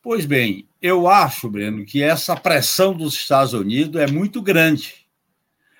[0.00, 5.06] Pois bem, eu acho, Breno, que essa pressão dos Estados Unidos é muito grande.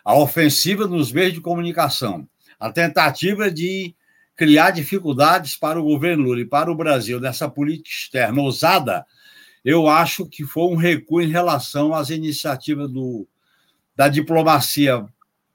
[0.05, 3.95] A ofensiva nos meios de comunicação, a tentativa de
[4.37, 9.07] criar dificuldades para o governo Lula e para o Brasil nessa política externa ousada,
[9.65, 13.27] eu acho que foi um recuo em relação às iniciativas do,
[13.97, 15.07] da diplomacia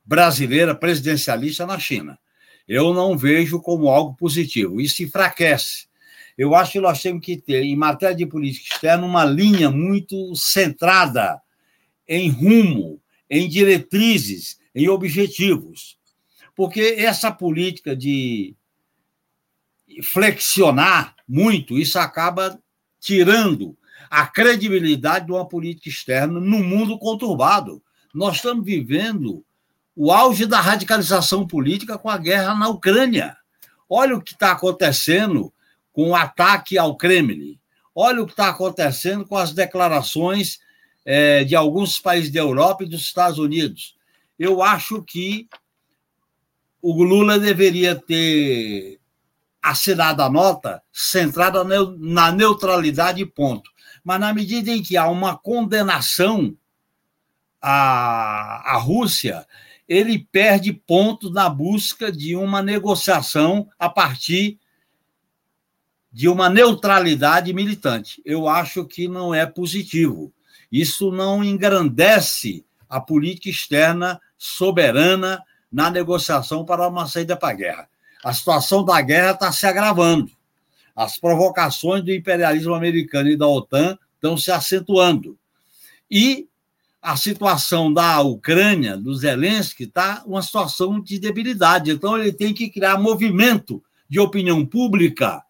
[0.03, 2.17] brasileira presidencialista na China.
[2.67, 4.81] Eu não vejo como algo positivo.
[4.81, 5.87] Isso enfraquece.
[6.37, 10.33] Eu acho que nós temos que ter, em matéria de política externa, uma linha muito
[10.35, 11.39] centrada
[12.07, 15.98] em rumo, em diretrizes, em objetivos.
[16.59, 18.53] Porque essa política de
[20.03, 22.61] flexionar muito, isso acaba
[22.99, 23.77] tirando
[24.09, 27.81] a credibilidade de uma política externa no mundo conturbado.
[28.13, 29.41] Nós estamos vivendo
[29.95, 33.37] o auge da radicalização política com a guerra na Ucrânia.
[33.89, 35.53] Olha o que está acontecendo
[35.93, 37.57] com o ataque ao Kremlin.
[37.95, 40.59] Olha o que está acontecendo com as declarações
[41.05, 43.95] é, de alguns países da Europa e dos Estados Unidos.
[44.37, 45.47] Eu acho que
[46.81, 48.99] o Lula deveria ter
[49.61, 51.63] assinado a nota centrada
[51.97, 53.69] na neutralidade, ponto.
[54.03, 56.55] Mas na medida em que há uma condenação
[57.61, 59.45] à, à Rússia,
[59.87, 64.57] ele perde pontos na busca de uma negociação a partir
[66.11, 68.21] de uma neutralidade militante.
[68.25, 70.33] Eu acho que não é positivo.
[70.71, 77.89] Isso não engrandece a política externa soberana na negociação para uma saída para a guerra.
[78.23, 80.31] A situação da guerra está se agravando.
[80.95, 85.37] As provocações do imperialismo americano e da OTAN estão se acentuando.
[86.11, 86.47] E
[87.01, 91.91] a situação da Ucrânia, do Zelensky, está uma situação de debilidade.
[91.91, 95.41] Então, ele tem que criar movimento de opinião pública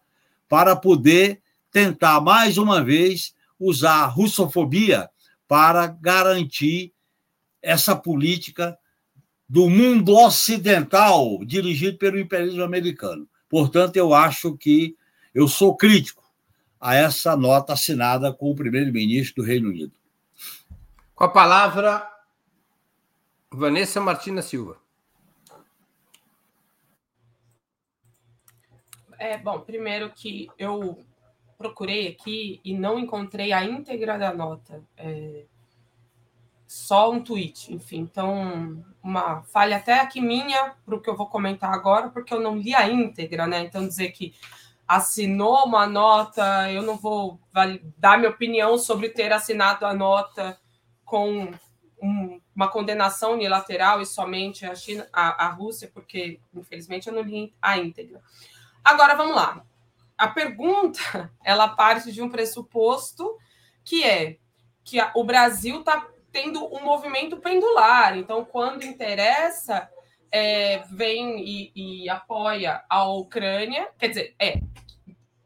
[0.48, 1.40] para poder
[1.72, 5.08] tentar, mais uma vez, usar a russofobia
[5.48, 6.92] para garantir
[7.60, 8.78] essa política
[9.50, 13.28] do mundo ocidental dirigido pelo imperialismo americano.
[13.48, 14.96] Portanto, eu acho que
[15.34, 16.22] eu sou crítico
[16.80, 19.92] a essa nota assinada com o primeiro-ministro do Reino Unido.
[21.16, 22.08] Com a palavra,
[23.50, 24.78] Vanessa Martina Silva.
[29.18, 31.04] É, bom, primeiro que eu
[31.58, 34.80] procurei aqui e não encontrei a íntegra da nota.
[34.96, 35.44] É,
[36.68, 37.98] só um tweet, enfim.
[37.98, 42.40] Então, uma falha até aqui minha para o que eu vou comentar agora, porque eu
[42.40, 43.60] não li a íntegra, né?
[43.60, 44.34] Então, dizer que
[44.86, 47.40] assinou uma nota, eu não vou
[47.96, 50.58] dar minha opinião sobre ter assinado a nota
[51.04, 51.52] com
[52.02, 57.22] um, uma condenação unilateral e somente a, China, a, a Rússia, porque, infelizmente, eu não
[57.22, 58.20] li a íntegra.
[58.84, 59.64] Agora, vamos lá.
[60.18, 63.36] A pergunta, ela parte de um pressuposto
[63.84, 64.38] que é
[64.84, 68.16] que o Brasil está tendo um movimento pendular.
[68.16, 69.88] Então, quando interessa,
[70.30, 74.60] é, vem e, e, apoia a Ucrânia, quer dizer, é,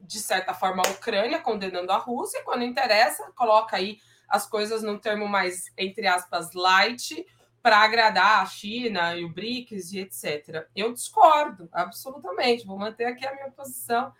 [0.00, 4.98] de certa forma, a Ucrânia condenando a Rússia, quando interessa, coloca aí as coisas num
[4.98, 7.26] termo mais, entre aspas, light,
[7.62, 10.66] para agradar a China e o BRICS e etc.
[10.76, 12.66] Eu discordo, absolutamente.
[12.66, 14.12] Vou manter aqui a minha posição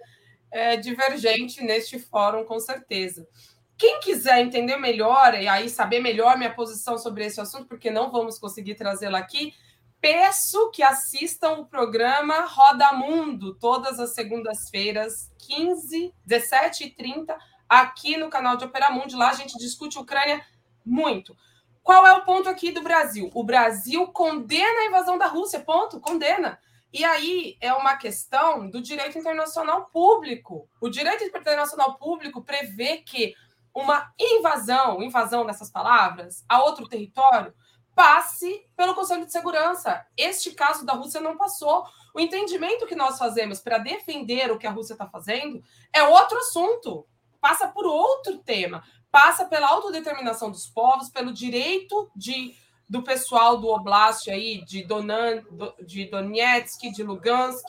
[0.50, 3.28] é, divergente neste fórum, com certeza.
[3.76, 8.10] Quem quiser entender melhor e aí saber melhor minha posição sobre esse assunto, porque não
[8.10, 9.52] vamos conseguir trazê-la aqui,
[10.00, 17.36] peço que assistam o programa Roda Mundo todas as segundas-feiras, 15, 17 e 30,
[17.68, 19.16] aqui no canal de Opera Mundo.
[19.16, 20.44] Lá a gente discute Ucrânia
[20.84, 21.36] muito.
[21.82, 23.30] Qual é o ponto aqui do Brasil?
[23.34, 26.58] O Brasil condena a invasão da Rússia, ponto, condena.
[26.92, 30.68] E aí é uma questão do direito internacional público.
[30.80, 33.34] O direito internacional público prevê que
[33.74, 37.52] uma invasão, invasão nessas palavras, a outro território,
[37.94, 40.06] passe pelo Conselho de Segurança.
[40.16, 41.84] Este caso da Rússia não passou.
[42.14, 45.62] O entendimento que nós fazemos para defender o que a Rússia está fazendo
[45.92, 47.06] é outro assunto,
[47.40, 52.54] passa por outro tema, passa pela autodeterminação dos povos, pelo direito de
[52.88, 55.42] do pessoal do Oblast aí, de, Donan,
[55.84, 57.66] de Donetsk, de Lugansk,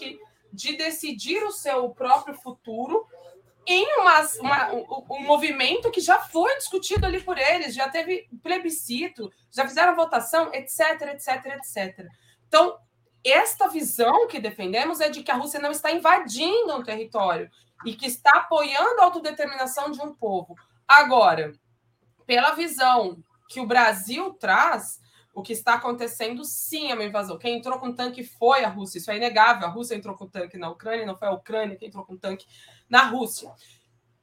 [0.51, 3.07] de decidir o seu próprio futuro
[3.67, 8.27] em uma, uma, um, um movimento que já foi discutido ali por eles, já teve
[8.43, 12.07] plebiscito, já fizeram votação, etc, etc, etc.
[12.47, 12.77] Então,
[13.23, 17.49] esta visão que defendemos é de que a Rússia não está invadindo um território
[17.83, 20.55] e que está apoiando a autodeterminação de um povo.
[20.87, 21.53] Agora,
[22.25, 23.17] pela visão
[23.49, 24.99] que o Brasil traz,
[25.33, 27.37] o que está acontecendo sim é uma invasão.
[27.37, 29.67] Quem entrou com tanque foi a Rússia, isso é inegável.
[29.67, 32.45] A Rússia entrou com tanque na Ucrânia, não foi a Ucrânia que entrou com tanque
[32.89, 33.51] na Rússia.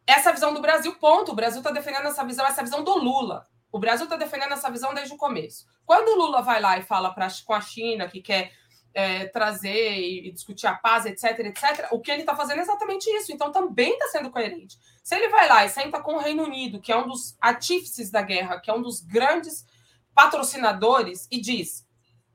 [0.07, 1.33] Essa visão do Brasil, ponto.
[1.33, 3.47] O Brasil está defendendo essa visão, essa visão do Lula.
[3.71, 5.67] O Brasil está defendendo essa visão desde o começo.
[5.87, 8.53] Quando o Lula vai lá e fala pra, com a China que quer
[8.95, 12.63] é, trazer e, e, discutir a paz, etc, etc, o que ele está fazendo é
[12.63, 13.33] exatamente isso.
[13.33, 14.79] Então também está sendo coerente.
[15.03, 18.11] Se ele vai lá e senta com o Reino Unido, que é um dos artífices
[18.11, 19.67] da guerra, que é um dos grandes
[20.15, 21.87] patrocinadores, e diz: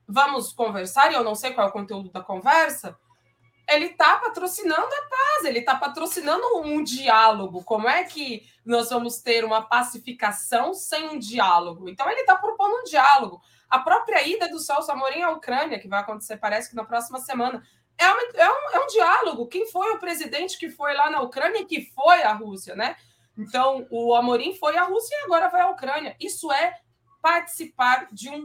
[0.06, 2.98] vamos conversar, e eu não sei qual é o conteúdo da conversa,
[3.68, 7.62] ele está patrocinando a paz, ele está patrocinando um diálogo.
[7.64, 11.88] Como é que nós vamos ter uma pacificação sem um diálogo?
[11.88, 13.40] Então, ele está propondo um diálogo.
[13.68, 17.20] A própria ida do Celso Amorim à Ucrânia, que vai acontecer, parece que na próxima
[17.20, 17.62] semana,
[17.98, 19.48] é, é, um, é um diálogo.
[19.48, 22.96] Quem foi o presidente que foi lá na Ucrânia e que foi à Rússia, né?
[23.36, 26.16] Então, o Amorim foi à Rússia e agora vai à Ucrânia.
[26.18, 26.74] Isso é
[27.20, 28.44] participar de um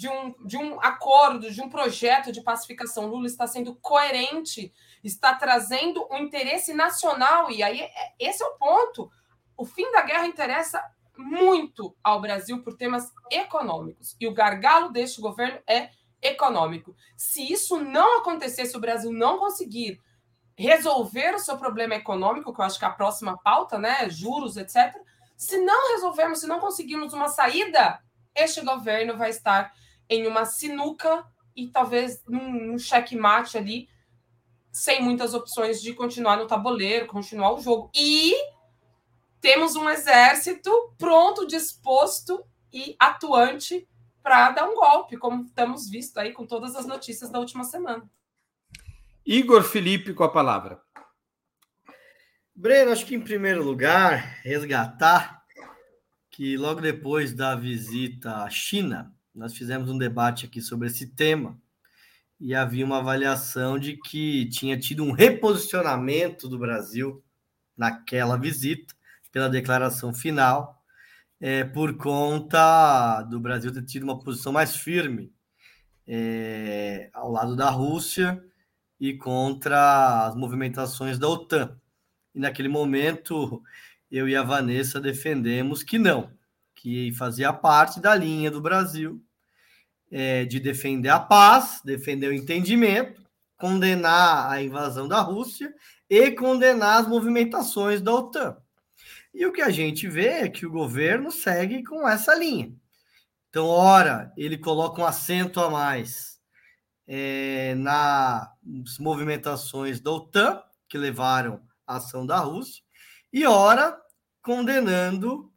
[0.00, 3.06] de um, de um acordo, de um projeto de pacificação.
[3.06, 4.72] Lula está sendo coerente,
[5.04, 9.10] está trazendo um interesse nacional, e aí é, esse é o ponto.
[9.54, 10.82] O fim da guerra interessa
[11.18, 15.90] muito ao Brasil por temas econômicos, e o gargalo deste governo é
[16.22, 16.96] econômico.
[17.14, 20.00] Se isso não acontecer, se o Brasil não conseguir
[20.56, 24.56] resolver o seu problema econômico, que eu acho que é a próxima pauta, né, juros,
[24.56, 24.96] etc.
[25.36, 28.02] Se não resolvermos, se não conseguirmos uma saída,
[28.34, 29.70] este governo vai estar
[30.10, 31.24] em uma sinuca
[31.56, 33.88] e talvez num, num checkmate ali,
[34.72, 37.90] sem muitas opções de continuar no tabuleiro, continuar o jogo.
[37.94, 38.34] E
[39.40, 43.88] temos um exército pronto, disposto e atuante
[44.22, 48.08] para dar um golpe, como estamos visto aí com todas as notícias da última semana.
[49.24, 50.80] Igor Felipe com a palavra.
[52.54, 55.42] Breno, acho que em primeiro lugar, resgatar
[56.30, 61.58] que logo depois da visita à China, nós fizemos um debate aqui sobre esse tema
[62.40, 67.22] e havia uma avaliação de que tinha tido um reposicionamento do Brasil
[67.76, 68.94] naquela visita,
[69.30, 70.82] pela declaração final,
[71.40, 75.32] é, por conta do Brasil ter tido uma posição mais firme
[76.06, 78.42] é, ao lado da Rússia
[78.98, 81.78] e contra as movimentações da OTAN.
[82.34, 83.62] E naquele momento,
[84.10, 86.30] eu e a Vanessa defendemos que não,
[86.80, 89.22] que fazia parte da linha do Brasil
[90.10, 93.20] é, de defender a paz, defender o entendimento,
[93.58, 95.72] condenar a invasão da Rússia
[96.08, 98.56] e condenar as movimentações da OTAN.
[99.32, 102.72] E o que a gente vê é que o governo segue com essa linha.
[103.50, 106.40] Então, ora, ele coloca um acento a mais
[107.06, 112.82] é, nas movimentações da OTAN, que levaram à ação da Rússia,
[113.32, 114.00] e ora,
[114.42, 115.49] condenando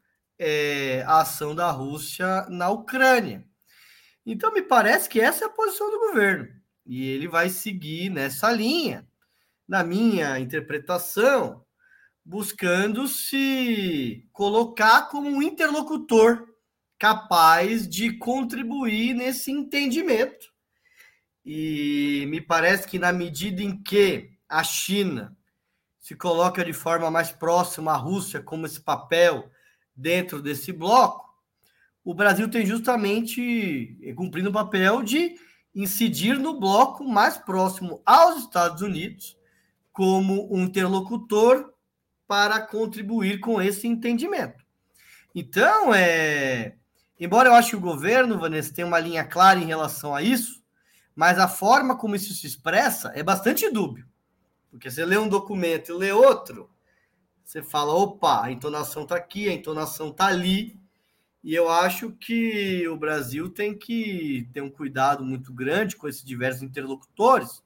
[0.45, 3.47] é, a ação da Rússia na Ucrânia.
[4.25, 6.49] Então, me parece que essa é a posição do governo.
[6.85, 9.07] E ele vai seguir nessa linha,
[9.65, 11.63] na minha interpretação,
[12.25, 16.45] buscando se colocar como um interlocutor
[16.99, 20.51] capaz de contribuir nesse entendimento.
[21.45, 25.37] E me parece que, na medida em que a China
[26.01, 29.49] se coloca de forma mais próxima à Rússia como esse papel
[29.95, 31.33] dentro desse bloco,
[32.03, 35.35] o Brasil tem justamente eh, cumprindo o papel de
[35.73, 39.37] incidir no bloco mais próximo aos Estados Unidos
[39.91, 41.73] como um interlocutor
[42.27, 44.63] para contribuir com esse entendimento.
[45.33, 46.75] Então, é,
[47.19, 50.63] embora eu ache que o governo, Vanessa, tenha uma linha clara em relação a isso,
[51.15, 54.07] mas a forma como isso se expressa é bastante dúbio.
[54.69, 56.69] Porque você lê um documento e lê outro,
[57.43, 60.79] você fala, opa, a entonação está aqui, a entonação está ali,
[61.43, 66.23] e eu acho que o Brasil tem que ter um cuidado muito grande com esses
[66.23, 67.61] diversos interlocutores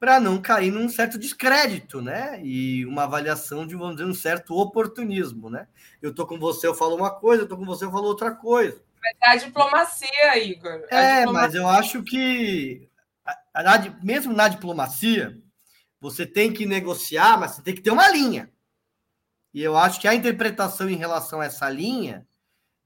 [0.00, 2.40] para não cair num certo descrédito, né?
[2.42, 5.68] E uma avaliação de, vamos dizer, um certo oportunismo, né?
[6.02, 8.34] Eu tô com você, eu falo uma coisa, eu tô com você, eu falo outra
[8.34, 8.82] coisa.
[9.00, 10.84] Mas é a diplomacia, Igor.
[10.90, 11.32] A é, diplomacia.
[11.32, 12.88] mas eu acho que,
[14.02, 15.40] mesmo na diplomacia,
[16.00, 18.50] você tem que negociar, mas você tem que ter uma linha.
[19.52, 22.26] E eu acho que a interpretação em relação a essa linha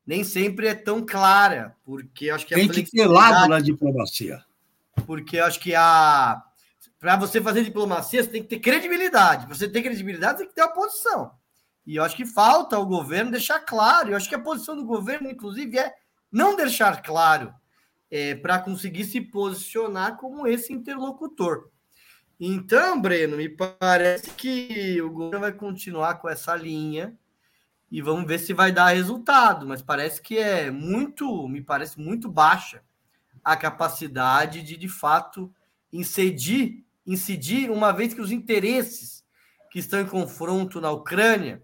[0.07, 4.45] nem sempre é tão clara, porque acho que tem que ter lado na diplomacia.
[5.05, 6.43] Porque acho que a
[6.99, 9.47] para você fazer diplomacia, você tem que ter credibilidade.
[9.47, 11.31] você ter credibilidade, você tem que ter uma posição.
[11.87, 14.11] E eu acho que falta o governo deixar claro.
[14.11, 15.95] Eu acho que a posição do governo, inclusive, é
[16.33, 17.55] não deixar claro
[18.11, 21.71] é, para conseguir se posicionar como esse interlocutor.
[22.39, 27.16] Então, Breno, me parece que o governo vai continuar com essa linha
[27.91, 32.30] e vamos ver se vai dar resultado, mas parece que é muito, me parece muito
[32.30, 32.82] baixa
[33.43, 35.51] a capacidade de, de fato,
[35.91, 39.24] incidir, incidir, uma vez que os interesses
[39.70, 41.62] que estão em confronto na Ucrânia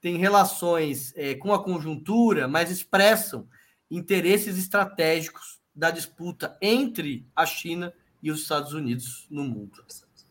[0.00, 3.48] têm relações é, com a conjuntura, mas expressam
[3.90, 9.84] interesses estratégicos da disputa entre a China e os Estados Unidos no mundo.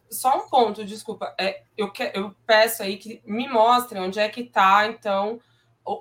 [0.09, 1.33] Só um ponto, desculpa.
[1.39, 5.39] É, eu, que, eu peço aí que me mostrem onde é que está, então,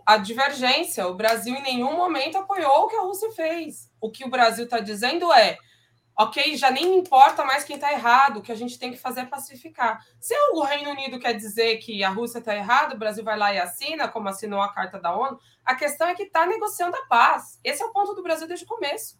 [0.07, 1.07] a divergência.
[1.07, 3.91] O Brasil em nenhum momento apoiou o que a Rússia fez.
[4.01, 5.59] O que o Brasil está dizendo é:
[6.17, 9.21] ok, já nem importa mais quem está errado, o que a gente tem que fazer
[9.21, 10.01] é pacificar.
[10.21, 13.53] Se o Reino Unido quer dizer que a Rússia está errada, o Brasil vai lá
[13.53, 17.07] e assina, como assinou a carta da ONU, a questão é que está negociando a
[17.07, 17.59] paz.
[17.65, 19.19] Esse é o ponto do Brasil desde o começo.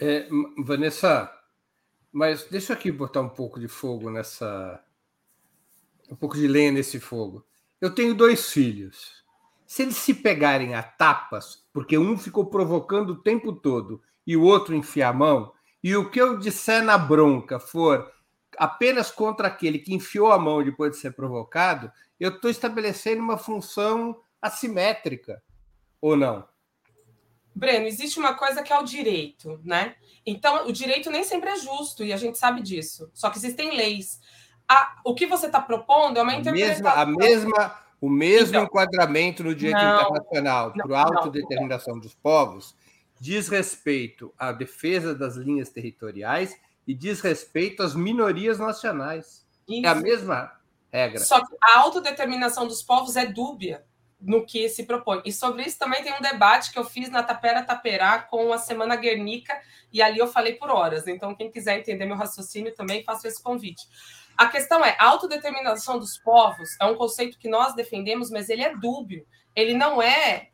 [0.00, 0.28] É,
[0.58, 1.32] Vanessa,
[2.12, 4.82] mas deixa aqui botar um pouco de fogo nessa.
[6.10, 7.44] um pouco de lenha nesse fogo.
[7.80, 9.24] Eu tenho dois filhos.
[9.66, 14.42] Se eles se pegarem a tapas, porque um ficou provocando o tempo todo e o
[14.42, 18.12] outro enfiar a mão, e o que eu disser na bronca for
[18.58, 23.36] apenas contra aquele que enfiou a mão depois de ser provocado, eu estou estabelecendo uma
[23.36, 25.42] função assimétrica,
[26.00, 26.46] ou não?
[27.56, 29.94] Breno, existe uma coisa que é o direito, né?
[30.26, 33.10] Então, o direito nem sempre é justo, e a gente sabe disso.
[33.14, 34.20] Só que existem leis.
[34.68, 36.86] A, o que você está propondo é uma interpretação.
[36.86, 41.98] A mesma, a mesma, o mesmo então, enquadramento no direito não, internacional para a autodeterminação
[41.98, 42.76] dos povos
[43.18, 46.54] diz respeito à defesa das linhas territoriais
[46.86, 49.46] e diz respeito às minorias nacionais.
[49.66, 49.86] Isso.
[49.86, 50.52] É a mesma
[50.92, 51.20] regra.
[51.20, 53.82] Só que a autodeterminação dos povos é dúbia
[54.20, 55.22] no que se propõe.
[55.24, 58.58] E sobre isso também tem um debate que eu fiz na Tapera Taperá com a
[58.58, 59.58] Semana Guernica,
[59.92, 61.06] e ali eu falei por horas.
[61.06, 63.82] Então, quem quiser entender meu raciocínio também, faço esse convite.
[64.36, 68.62] A questão é, a autodeterminação dos povos é um conceito que nós defendemos, mas ele
[68.62, 69.26] é dúbio
[69.56, 70.50] ele não é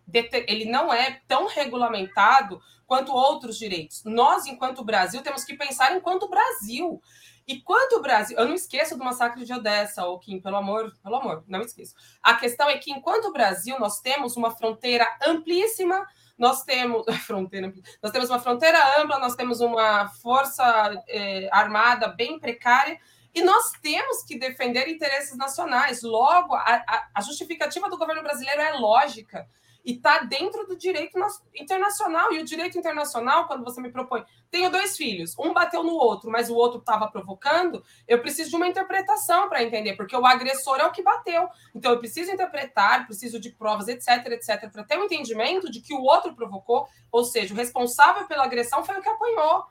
[0.47, 4.03] ele não é tão regulamentado quanto outros direitos.
[4.05, 7.01] Nós, enquanto Brasil, temos que pensar enquanto Brasil.
[7.49, 10.93] E quanto o Brasil, eu não esqueço do massacre de Odessa, ou Kim, pelo amor,
[11.03, 11.95] pelo amor, não esqueço.
[12.23, 16.07] A questão é que enquanto Brasil nós temos uma fronteira amplíssima,
[16.39, 17.73] nós temos fronteira,
[18.03, 23.01] nós temos uma fronteira ampla, nós temos uma força eh, armada bem precária
[23.35, 26.03] e nós temos que defender interesses nacionais.
[26.03, 29.49] Logo, a, a, a justificativa do governo brasileiro é lógica
[29.85, 31.19] e está dentro do direito
[31.55, 32.33] internacional.
[32.33, 36.31] E o direito internacional, quando você me propõe, tenho dois filhos, um bateu no outro,
[36.31, 40.79] mas o outro estava provocando, eu preciso de uma interpretação para entender, porque o agressor
[40.79, 41.49] é o que bateu.
[41.75, 45.95] Então eu preciso interpretar, preciso de provas, etc, etc, para ter um entendimento de que
[45.95, 49.65] o outro provocou, ou seja, o responsável pela agressão foi o que apanhou.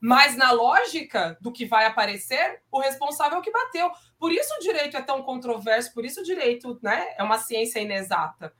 [0.00, 3.90] Mas na lógica do que vai aparecer, o responsável é o que bateu.
[4.18, 7.80] Por isso o direito é tão controverso, por isso o direito né, é uma ciência
[7.80, 8.52] inexata.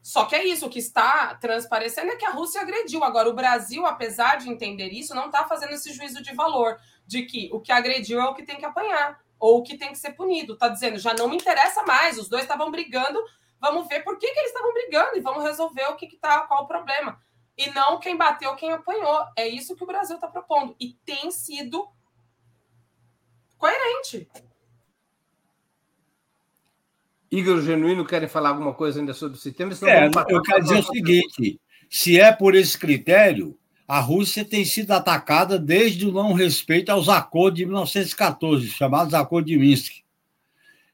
[0.00, 3.02] Só que é isso, o que está transparecendo é que a Rússia agrediu.
[3.02, 7.22] Agora, o Brasil, apesar de entender isso, não está fazendo esse juízo de valor, de
[7.22, 9.98] que o que agrediu é o que tem que apanhar, ou o que tem que
[9.98, 10.52] ser punido.
[10.52, 13.18] Está dizendo, já não me interessa mais, os dois estavam brigando,
[13.58, 16.64] vamos ver por que, que eles estavam brigando e vamos resolver o que está, qual
[16.64, 17.18] o problema
[17.56, 19.26] e não quem bateu, quem apanhou.
[19.36, 20.74] É isso que o Brasil está propondo.
[20.80, 21.88] E tem sido
[23.56, 24.28] coerente.
[27.30, 29.72] Igor Genuíno querem falar alguma coisa ainda sobre esse tema?
[29.82, 34.92] É, eu quero dizer o seguinte: se é por esse critério, a Rússia tem sido
[34.92, 40.04] atacada desde o não respeito aos acordos de 1914, chamados Acordos de Minsk.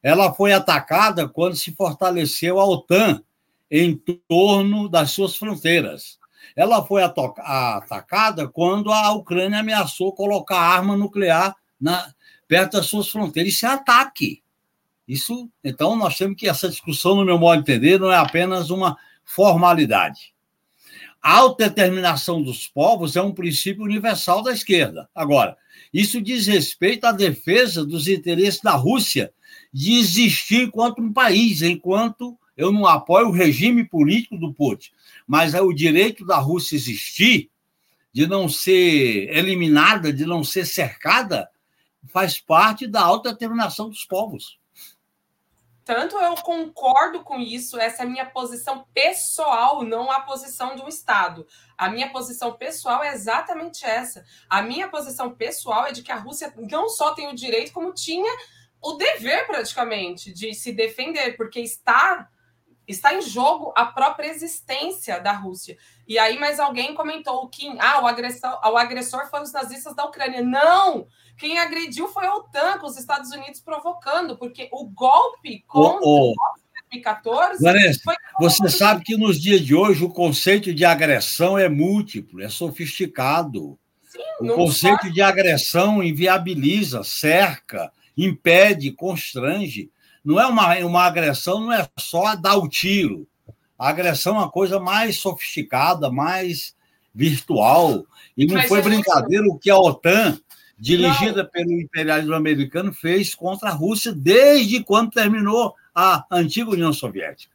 [0.03, 3.23] Ela foi atacada quando se fortaleceu a OTAN
[3.71, 3.95] em
[4.29, 6.20] torno das suas fronteiras.
[6.57, 12.13] Ela foi atacada quando a Ucrânia ameaçou colocar arma nuclear na,
[12.47, 13.55] perto das suas fronteiras.
[13.55, 14.43] Isso é ataque.
[15.07, 18.71] Isso, então, nós temos que essa discussão, no meu modo de entender, não é apenas
[18.71, 20.33] uma formalidade.
[21.23, 25.09] A autodeterminação dos povos é um princípio universal da esquerda.
[25.15, 25.57] Agora,
[25.93, 29.33] isso diz respeito à defesa dos interesses da Rússia
[29.73, 34.91] de existir enquanto um país, enquanto eu não apoio o regime político do Putin,
[35.27, 37.51] mas é o direito da Rússia existir,
[38.13, 41.49] de não ser eliminada, de não ser cercada,
[42.13, 44.59] faz parte da autodeterminação dos povos.
[45.87, 50.83] Tanto eu concordo com isso, essa é a minha posição pessoal, não a posição de
[50.83, 51.47] um Estado.
[51.79, 54.23] A minha posição pessoal é exatamente essa.
[54.49, 57.95] A minha posição pessoal é de que a Rússia não só tem o direito, como
[57.95, 58.31] tinha
[58.83, 62.29] o dever, praticamente, de se defender, porque está
[62.91, 65.77] está em jogo a própria existência da Rússia.
[66.07, 70.05] E aí mais alguém comentou que ah, o, agressor, o agressor foi os nazistas da
[70.05, 70.43] Ucrânia.
[70.43, 71.07] Não!
[71.39, 76.33] Quem agrediu foi a OTAN, com os Estados Unidos provocando, porque o golpe contra oh,
[76.33, 76.35] oh.
[76.91, 78.15] 2014 Vanessa, foi...
[78.41, 83.79] Você sabe que nos dias de hoje o conceito de agressão é múltiplo, é sofisticado.
[84.03, 85.13] Sim, o conceito só...
[85.13, 89.91] de agressão inviabiliza, cerca, impede, constrange.
[90.25, 93.27] Não é uma, uma agressão, não é só dar o tiro.
[93.79, 96.75] A agressão é uma coisa mais sofisticada, mais
[97.15, 98.05] virtual.
[98.37, 100.39] E não Mas foi brincadeira o que a OTAN,
[100.79, 101.51] dirigida não.
[101.51, 107.55] pelo imperialismo americano, fez contra a Rússia desde quando terminou a antiga União Soviética.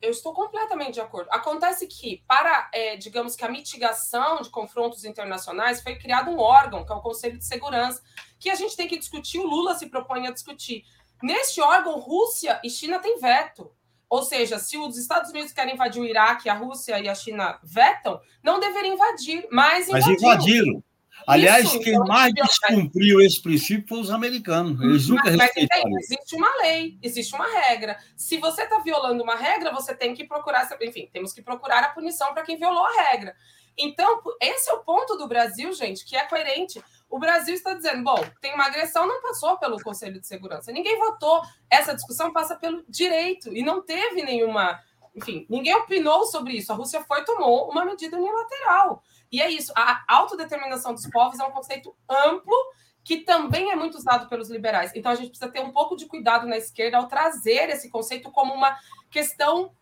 [0.00, 1.28] Eu estou completamente de acordo.
[1.30, 6.86] Acontece que, para, é, digamos que a mitigação de confrontos internacionais, foi criado um órgão,
[6.86, 8.02] que é o Conselho de Segurança,
[8.38, 10.84] que a gente tem que discutir, o Lula se propõe a discutir.
[11.22, 13.70] Neste órgão, Rússia e China têm veto.
[14.08, 17.60] Ou seja, se os Estados Unidos querem invadir o Iraque, a Rússia e a China
[17.62, 20.10] vetam, não deveriam invadir, mas invadiram.
[20.10, 20.84] Mas invadiram.
[21.26, 24.80] Aliás, Isso, quem então, mais descumpriu esse princípio foram os americanos.
[24.80, 25.90] Eles nunca mas, respeitaram.
[25.90, 27.98] Mas existe uma lei, existe uma regra.
[28.16, 30.68] Se você está violando uma regra, você tem que procurar.
[30.80, 33.34] Enfim, temos que procurar a punição para quem violou a regra.
[33.76, 36.82] Então, esse é o ponto do Brasil, gente, que é coerente.
[37.10, 40.70] O Brasil está dizendo, bom, tem uma agressão, não passou pelo Conselho de Segurança.
[40.70, 41.42] Ninguém votou.
[41.68, 44.80] Essa discussão passa pelo direito e não teve nenhuma,
[45.14, 46.72] enfim, ninguém opinou sobre isso.
[46.72, 49.02] A Rússia foi tomou uma medida unilateral.
[49.30, 49.72] E é isso.
[49.76, 52.54] A autodeterminação dos povos é um conceito amplo
[53.02, 54.92] que também é muito usado pelos liberais.
[54.94, 58.30] Então a gente precisa ter um pouco de cuidado na esquerda ao trazer esse conceito
[58.30, 58.76] como uma
[59.10, 59.72] questão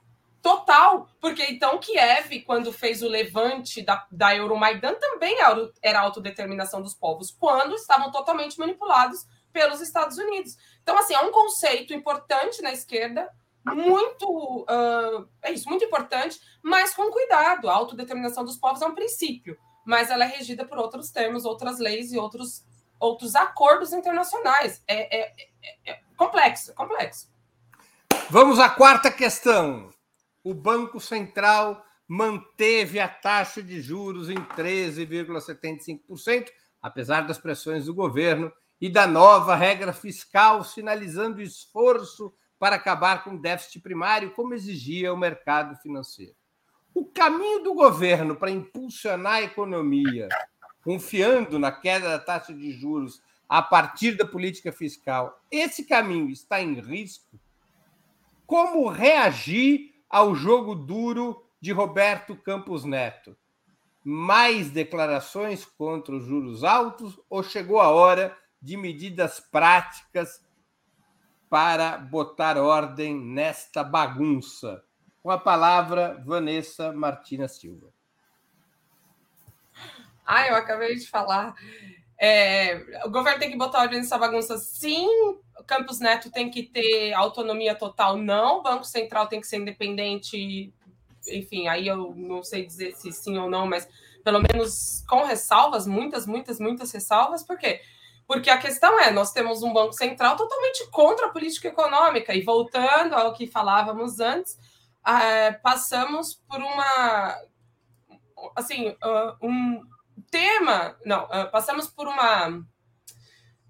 [0.40, 5.36] Total, porque então Kiev, quando fez o levante da, da Euromaidan, também
[5.82, 10.56] era autodeterminação dos povos, quando estavam totalmente manipulados pelos Estados Unidos.
[10.82, 13.28] Então, assim, é um conceito importante na esquerda,
[13.64, 14.62] muito.
[14.62, 17.68] Uh, é isso, muito importante, mas com cuidado.
[17.68, 21.78] A autodeterminação dos povos é um princípio, mas ela é regida por outros termos, outras
[21.78, 22.64] leis e outros,
[22.98, 24.82] outros acordos internacionais.
[24.86, 27.28] É, é, é, é complexo, complexo.
[28.30, 29.90] Vamos à quarta questão
[30.48, 36.48] o Banco Central manteve a taxa de juros em 13,75%,
[36.80, 43.34] apesar das pressões do governo e da nova regra fiscal, sinalizando esforço para acabar com
[43.34, 46.34] o déficit primário, como exigia o mercado financeiro.
[46.94, 50.30] O caminho do governo para impulsionar a economia,
[50.82, 56.58] confiando na queda da taxa de juros a partir da política fiscal, esse caminho está
[56.58, 57.38] em risco?
[58.46, 63.36] Como reagir ao jogo duro de Roberto Campos Neto?
[64.04, 70.44] Mais declarações contra os juros altos ou chegou a hora de medidas práticas
[71.50, 74.82] para botar ordem nesta bagunça?
[75.22, 77.92] Com a palavra, Vanessa Martina Silva.
[80.24, 81.54] Ah, eu acabei de falar.
[82.20, 85.06] É, o governo tem que botar ordem nessa bagunça, sim.
[85.66, 88.58] Campos Neto tem que ter autonomia total, não.
[88.58, 90.72] O Banco Central tem que ser independente.
[91.28, 93.88] Enfim, aí eu não sei dizer se sim ou não, mas
[94.24, 97.42] pelo menos com ressalvas, muitas, muitas, muitas ressalvas.
[97.42, 97.80] Por quê?
[98.26, 102.34] Porque a questão é, nós temos um Banco Central totalmente contra a política econômica.
[102.34, 104.58] E voltando ao que falávamos antes,
[105.06, 107.38] é, passamos por uma
[108.54, 109.82] assim, uh, um
[110.30, 112.64] tema, não, uh, passamos por uma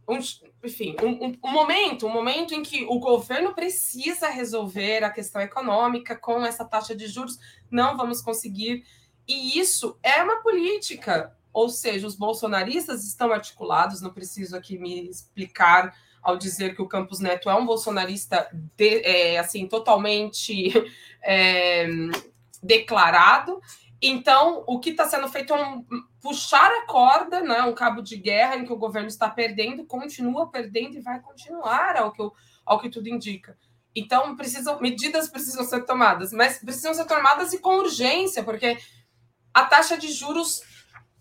[0.08, 0.18] um,
[0.64, 6.16] enfim, um, um, momento, um momento em que o governo precisa resolver a questão econômica
[6.16, 7.38] com essa taxa de juros,
[7.70, 8.84] não vamos conseguir.
[9.26, 15.10] E isso é uma política, ou seja, os bolsonaristas estão articulados, não preciso aqui me
[15.10, 20.72] explicar ao dizer que o Campos Neto é um bolsonarista de, é, assim totalmente
[21.22, 21.86] é,
[22.62, 23.60] declarado.
[24.00, 25.84] Então, o que está sendo feito é um,
[26.20, 30.50] puxar a corda, né, um cabo de guerra em que o governo está perdendo, continua
[30.50, 32.22] perdendo e vai continuar, ao que,
[32.64, 33.58] ao que tudo indica.
[33.94, 38.78] Então, precisam, medidas precisam ser tomadas, mas precisam ser tomadas e com urgência, porque
[39.52, 40.62] a taxa de juros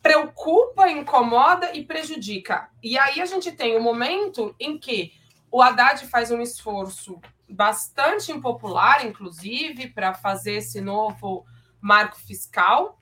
[0.01, 2.69] preocupa, incomoda e prejudica.
[2.83, 5.11] E aí a gente tem o um momento em que
[5.51, 7.19] o Haddad faz um esforço
[7.49, 11.45] bastante impopular, inclusive, para fazer esse novo
[11.81, 13.01] marco fiscal,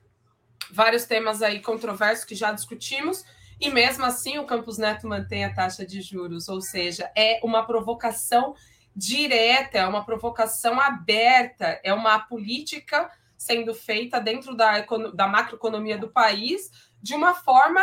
[0.72, 3.24] vários temas aí controversos que já discutimos,
[3.60, 7.66] e mesmo assim o Campos Neto mantém a taxa de juros, ou seja, é uma
[7.66, 8.54] provocação
[8.96, 16.10] direta, é uma provocação aberta, é uma política sendo feita dentro da, da macroeconomia do
[16.10, 16.72] país
[17.02, 17.82] de uma forma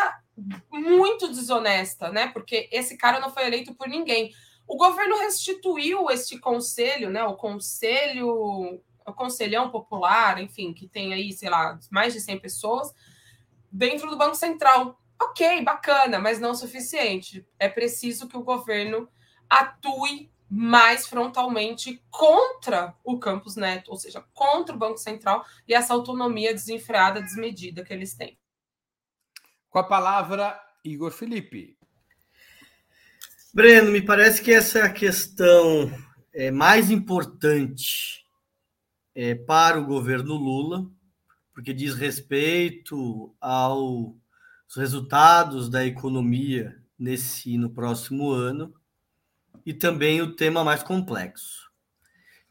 [0.71, 2.29] muito desonesta, né?
[2.29, 4.33] Porque esse cara não foi eleito por ninguém.
[4.67, 7.23] O governo restituiu este conselho, né?
[7.25, 12.93] O conselho o Conselhão Popular, enfim, que tem aí, sei lá, mais de 100 pessoas,
[13.71, 14.99] dentro do Banco Central.
[15.21, 17.47] Ok, bacana, mas não o suficiente.
[17.59, 19.09] É preciso que o governo
[19.49, 25.95] atue mais frontalmente contra o Campus Neto, ou seja, contra o Banco Central e essa
[25.95, 28.39] autonomia desenfreada, desmedida que eles têm.
[29.71, 31.79] Com a palavra, Igor Felipe.
[33.55, 35.91] Breno, me parece que essa é a questão
[36.35, 38.22] é, mais importante
[39.15, 40.91] é, para o governo Lula,
[41.53, 44.15] porque diz respeito aos
[44.77, 48.75] resultados da economia nesse no próximo ano
[49.67, 51.71] e também o tema mais complexo.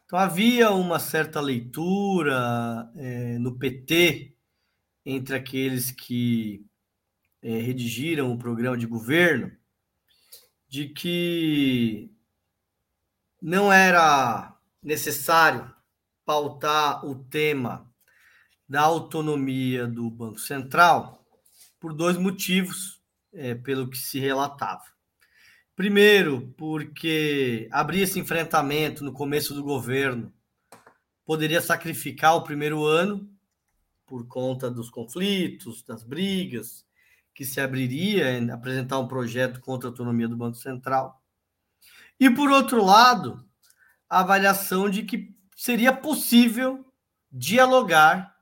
[0.05, 4.35] Então havia uma certa leitura é, no PT
[5.05, 6.65] entre aqueles que
[7.41, 9.51] é, redigiram o programa de governo
[10.67, 12.11] de que
[13.41, 15.73] não era necessário
[16.25, 17.89] pautar o tema
[18.67, 21.25] da autonomia do Banco Central
[21.79, 23.01] por dois motivos,
[23.33, 24.83] é, pelo que se relatava.
[25.75, 30.31] Primeiro, porque abrir esse enfrentamento no começo do governo
[31.25, 33.29] poderia sacrificar o primeiro ano
[34.05, 36.85] por conta dos conflitos, das brigas,
[37.33, 41.21] que se abriria em apresentar um projeto contra a autonomia do Banco Central.
[42.19, 43.43] E, por outro lado,
[44.09, 46.83] a avaliação de que seria possível
[47.31, 48.35] dialogar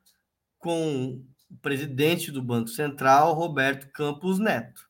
[0.58, 4.88] com o presidente do Banco Central, Roberto Campos Neto.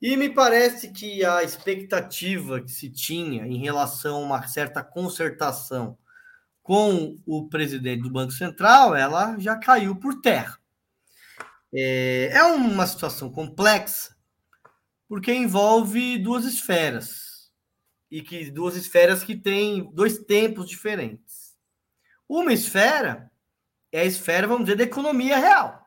[0.00, 5.98] E me parece que a expectativa que se tinha em relação a uma certa concertação
[6.62, 10.58] com o presidente do Banco Central, ela já caiu por terra.
[11.70, 14.16] É, é uma situação complexa,
[15.06, 17.27] porque envolve duas esferas
[18.10, 21.56] e que duas esferas que têm dois tempos diferentes.
[22.28, 23.30] Uma esfera
[23.90, 25.86] é a esfera, vamos dizer, da economia real.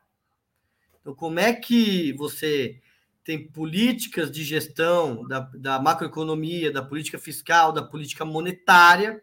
[0.99, 2.79] Então, como é que você
[3.23, 9.21] tem políticas de gestão da, da macroeconomia, da política fiscal, da política monetária,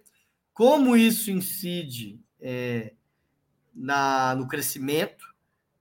[0.52, 2.92] como isso incide é,
[3.74, 5.26] na, no crescimento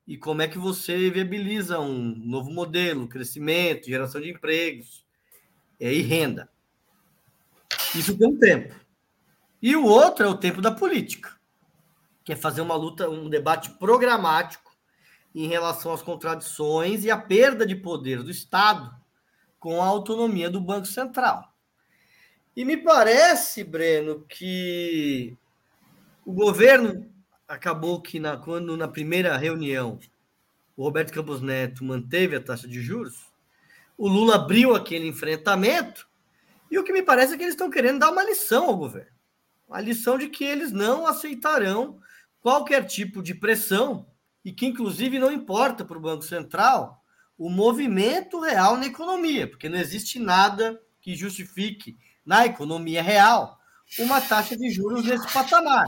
[0.07, 5.05] e como é que você viabiliza um novo modelo, crescimento, geração de empregos
[5.79, 6.49] é, e renda.
[7.95, 8.75] Isso tem um tempo.
[9.61, 11.35] E o outro é o tempo da política,
[12.23, 14.75] que é fazer uma luta, um debate programático
[15.33, 18.95] em relação às contradições e à perda de poder do Estado
[19.59, 21.53] com a autonomia do Banco Central.
[22.55, 25.37] E me parece, Breno, que
[26.25, 27.07] o governo
[27.47, 29.99] acabou que na, quando na primeira reunião
[30.75, 33.31] o Roberto Campos Neto manteve a taxa de juros,
[33.97, 36.07] o Lula abriu aquele enfrentamento
[36.69, 39.15] e o que me parece é que eles estão querendo dar uma lição ao governo.
[39.69, 41.99] A lição de que eles não aceitarão
[42.41, 44.07] qualquer tipo de pressão
[44.43, 47.03] e que, inclusive, não importa para o Banco Central
[47.37, 53.59] o movimento real na economia, porque não existe nada que justifique na economia real
[53.99, 55.85] uma taxa de juros nesse patamar.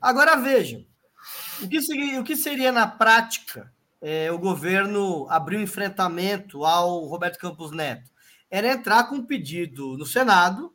[0.00, 0.84] Agora vejam,
[1.60, 7.04] o que seria, o que seria na prática é, o governo abrir um enfrentamento ao
[7.06, 8.10] Roberto Campos Neto?
[8.50, 10.74] Era entrar com um pedido no Senado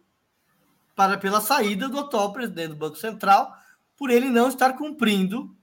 [0.96, 3.56] para pela saída do atual presidente do Banco Central,
[3.98, 5.56] por ele não estar cumprindo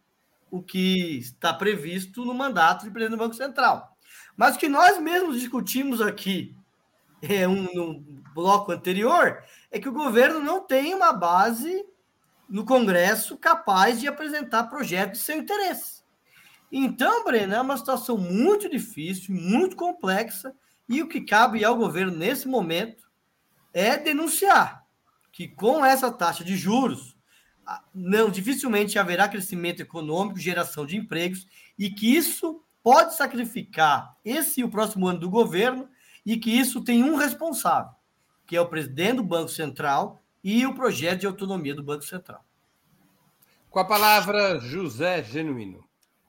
[0.50, 3.96] o que está previsto no mandato de presidente do Banco Central.
[4.36, 6.56] Mas o que nós mesmos discutimos aqui
[7.22, 8.00] é, um, no
[8.34, 11.84] bloco anterior, é que o governo não tem uma base
[12.48, 16.00] no Congresso capaz de apresentar projetos de seu interesse.
[16.72, 20.54] Então, Breno, é uma situação muito difícil, muito complexa,
[20.90, 23.08] e o que cabe ao governo nesse momento
[23.72, 24.84] é denunciar
[25.30, 27.16] que com essa taxa de juros,
[27.94, 31.46] não dificilmente haverá crescimento econômico, geração de empregos,
[31.78, 35.88] e que isso pode sacrificar esse e o próximo ano do governo,
[36.26, 37.92] e que isso tem um responsável,
[38.44, 42.44] que é o presidente do Banco Central e o projeto de autonomia do Banco Central.
[43.70, 45.84] Com a palavra, José Genuíno.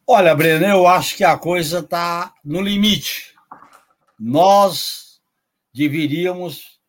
[0.05, 3.30] Olha, Breno, eu acho que a coisa está no limite.
[4.23, 5.19] Nós
[5.73, 6.79] deveríamos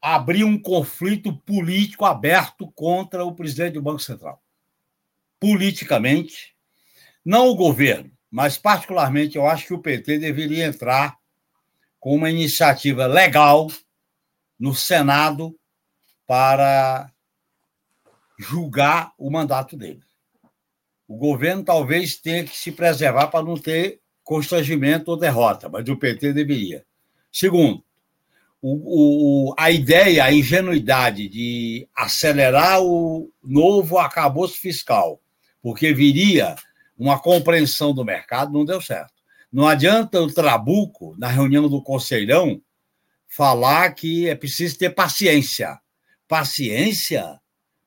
[0.00, 4.42] abrir um conflito político aberto contra o presidente do Banco Central.
[5.38, 6.56] Politicamente,
[7.22, 11.18] não o governo, mas particularmente eu acho que o PT deveria entrar
[12.00, 13.70] com uma iniciativa legal
[14.58, 15.54] no Senado
[16.26, 17.12] para
[18.38, 20.02] julgar o mandato dele.
[21.06, 25.96] O governo talvez tenha que se preservar para não ter constrangimento ou derrota, mas o
[25.96, 26.84] PT deveria.
[27.32, 27.84] Segundo,
[28.60, 35.20] o, o, a ideia, a ingenuidade de acelerar o novo acabouço fiscal,
[35.62, 36.56] porque viria
[36.98, 39.14] uma compreensão do mercado, não deu certo.
[39.52, 42.60] Não adianta o Trabuco, na reunião do Conselhão,
[43.28, 45.78] falar que é preciso ter paciência.
[46.26, 47.38] Paciência?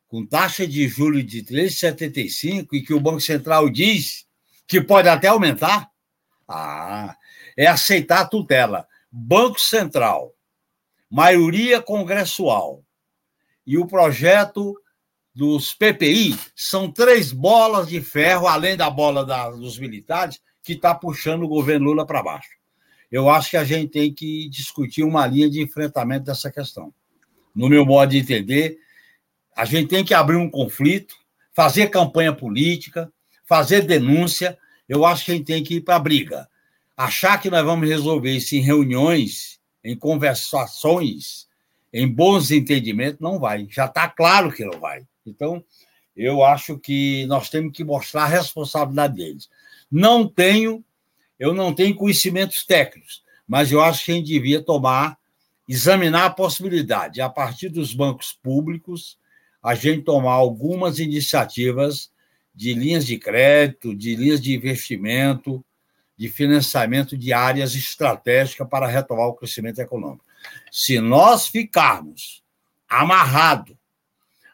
[0.08, 4.26] Com taxa de juros de 3,75 e que o Banco Central diz
[4.66, 5.90] que pode até aumentar?
[6.50, 7.16] Ah,
[7.56, 8.88] é aceitar a tutela.
[9.12, 10.34] Banco Central,
[11.10, 12.84] maioria congressual
[13.66, 14.76] e o projeto
[15.34, 20.94] dos PPI são três bolas de ferro, além da bola da, dos militares, que está
[20.94, 22.50] puxando o governo Lula para baixo.
[23.12, 26.94] Eu acho que a gente tem que discutir uma linha de enfrentamento dessa questão.
[27.56, 28.78] No meu modo de entender,
[29.56, 31.16] a gente tem que abrir um conflito,
[31.54, 33.12] fazer campanha política,
[33.46, 34.58] fazer denúncia.
[34.90, 36.50] Eu acho que a gente tem que ir para a briga.
[36.98, 41.48] Achar que nós vamos resolver isso em reuniões, em conversações,
[41.94, 43.68] em bons entendimentos, não vai.
[43.70, 45.06] Já está claro que não vai.
[45.26, 45.64] Então,
[46.16, 49.50] eu acho que nós temos que mostrar a responsabilidade deles.
[49.92, 50.84] Não tenho,
[51.40, 55.18] eu não tenho conhecimentos técnicos, mas eu acho que a gente devia tomar,
[55.68, 59.18] examinar a possibilidade, a partir dos bancos públicos,
[59.62, 62.12] a gente tomar algumas iniciativas
[62.60, 65.64] de linhas de crédito, de linhas de investimento,
[66.18, 70.26] de financiamento de áreas estratégicas para retomar o crescimento econômico.
[70.70, 72.44] Se nós ficarmos
[72.90, 73.78] amarrados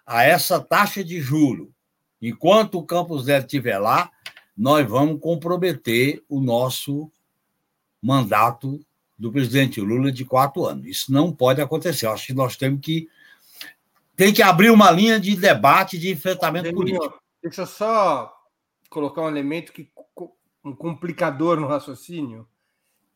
[0.06, 1.74] a essa taxa de juro,
[2.22, 4.12] enquanto o Campos Neto estiver lá,
[4.56, 7.12] nós vamos comprometer o nosso
[8.00, 8.86] mandato
[9.18, 10.86] do presidente Lula de quatro anos.
[10.86, 12.06] Isso não pode acontecer.
[12.06, 13.10] Eu acho que nós temos que
[14.16, 17.25] tem que abrir uma linha de debate, de enfrentamento político.
[17.46, 18.36] Deixa eu só
[18.90, 19.92] colocar um elemento que
[20.64, 22.50] um complicador no raciocínio.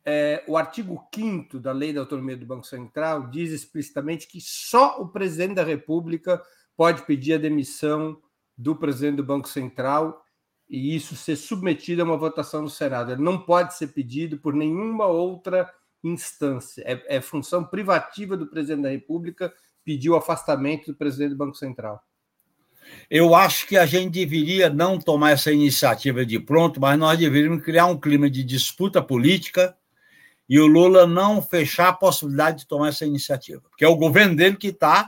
[0.06, 5.02] É, o artigo 5 da Lei da Autonomia do Banco Central diz explicitamente que só
[5.02, 6.40] o presidente da República
[6.78, 8.22] pode pedir a demissão
[8.56, 10.24] do presidente do Banco Central
[10.70, 13.12] e isso ser submetido a uma votação no Senado.
[13.12, 15.74] Ele não pode ser pedido por nenhuma outra
[16.04, 16.84] instância.
[16.86, 19.52] É, é função privativa do presidente da República
[19.84, 22.08] pedir o afastamento do presidente do Banco Central.
[23.10, 27.64] Eu acho que a gente deveria não tomar essa iniciativa de pronto, mas nós deveríamos
[27.64, 29.76] criar um clima de disputa política
[30.48, 34.36] e o Lula não fechar a possibilidade de tomar essa iniciativa, porque é o governo
[34.36, 35.08] dele que está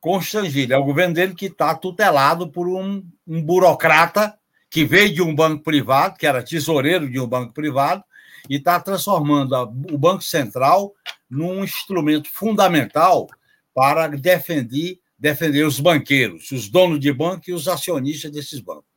[0.00, 4.36] constrangido, é o governo dele que está tutelado por um, um burocrata
[4.68, 8.02] que veio de um banco privado, que era tesoureiro de um banco privado,
[8.48, 10.92] e está transformando a, o Banco Central
[11.30, 13.28] num instrumento fundamental
[13.74, 18.90] para defender, defender os banqueiros, os donos de banco e os acionistas desses bancos.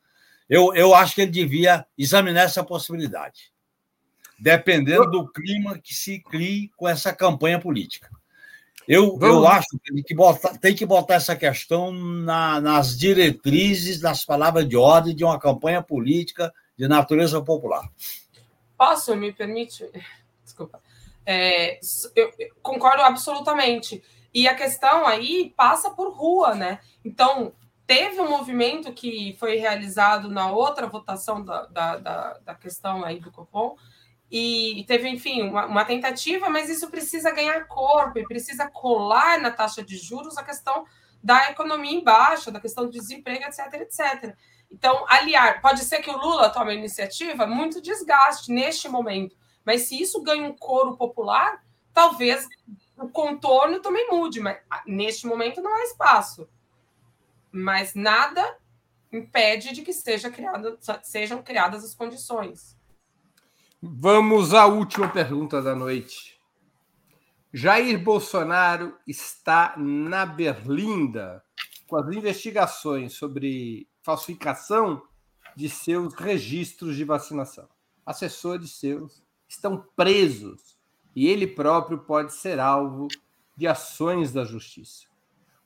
[0.49, 3.53] Eu, eu acho que ele devia examinar essa possibilidade,
[4.39, 8.09] dependendo do clima que se crie com essa campanha política.
[8.87, 14.01] Eu, eu acho que tem que, botar, tem que botar essa questão na, nas diretrizes,
[14.01, 17.87] nas palavras de ordem de uma campanha política de natureza popular.
[18.75, 19.87] Posso, me permite?
[20.43, 20.81] Desculpa.
[21.23, 21.79] É,
[22.15, 24.03] eu, eu concordo absolutamente.
[24.35, 26.81] E a questão aí passa por rua, né?
[27.05, 27.55] Então,
[27.87, 33.17] teve um movimento que foi realizado na outra votação da, da, da, da questão aí
[33.17, 33.77] do Copom,
[34.29, 39.51] e teve, enfim, uma, uma, tentativa, mas isso precisa ganhar corpo e precisa colar na
[39.51, 40.83] taxa de juros a questão
[41.23, 44.35] da economia em baixa, da questão do desemprego, etc, etc.
[44.69, 49.83] Então, aliar, pode ser que o Lula tome a iniciativa, muito desgaste neste momento, mas
[49.83, 51.63] se isso ganha um coro popular,
[51.93, 52.45] talvez
[52.97, 56.47] o contorno também mude, mas ah, neste momento não há espaço.
[57.51, 58.57] Mas nada
[59.11, 60.31] impede de que seja
[61.03, 62.77] sejam criadas as condições.
[63.81, 66.39] Vamos à última pergunta da noite.
[67.53, 71.43] Jair Bolsonaro está na Berlinda
[71.87, 75.01] com as investigações sobre falsificação
[75.55, 77.69] de seus registros de vacinação.
[78.05, 80.74] Assessores seus estão presos
[81.15, 83.07] e ele próprio pode ser alvo
[83.55, 85.05] de ações da justiça.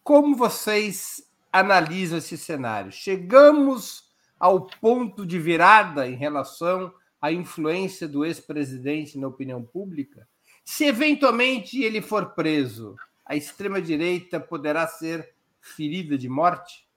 [0.04, 2.91] Como vocês analisam esse cenário?
[2.91, 10.28] Chegamos ao ponto de virada em relação à influência do ex-presidente na opinião pública?
[10.64, 12.95] Se eventualmente ele for preso,
[13.26, 16.88] a extrema-direita poderá ser ferida de morte?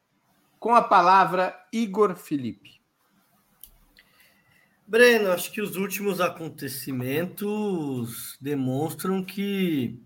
[0.58, 2.81] Com a palavra, Igor Felipe.
[4.86, 10.00] Breno, acho que os últimos acontecimentos demonstram que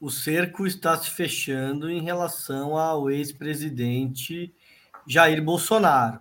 [0.00, 4.54] o cerco está se fechando em relação ao ex-presidente
[5.06, 6.20] Jair Bolsonaro.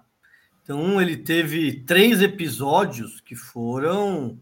[0.64, 4.39] Então, ele teve três episódios que foram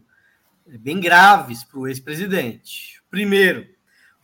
[0.66, 3.02] bem graves para o ex-presidente.
[3.10, 3.66] Primeiro,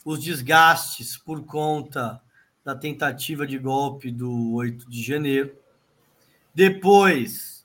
[0.05, 2.20] os desgastes por conta
[2.64, 5.57] da tentativa de golpe do 8 de janeiro.
[6.55, 7.57] Depois,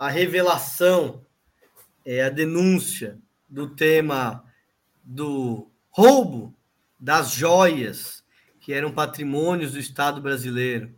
[0.00, 1.26] a revelação,
[2.06, 4.42] é, a denúncia do tema
[5.04, 6.56] do roubo
[6.98, 8.24] das joias
[8.60, 10.94] que eram patrimônios do Estado brasileiro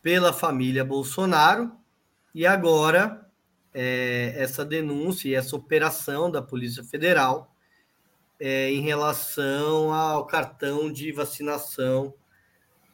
[0.00, 1.72] pela família Bolsonaro.
[2.34, 3.28] E agora,
[3.74, 7.54] é, essa denúncia e essa operação da Polícia Federal
[8.40, 12.14] é, em relação ao cartão de vacinação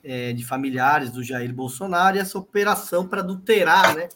[0.03, 4.09] é, de familiares do Jair Bolsonaro e essa operação para adulterar né,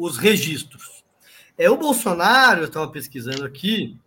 [0.00, 1.04] os registros.
[1.58, 3.98] É, o Bolsonaro, eu estava pesquisando aqui,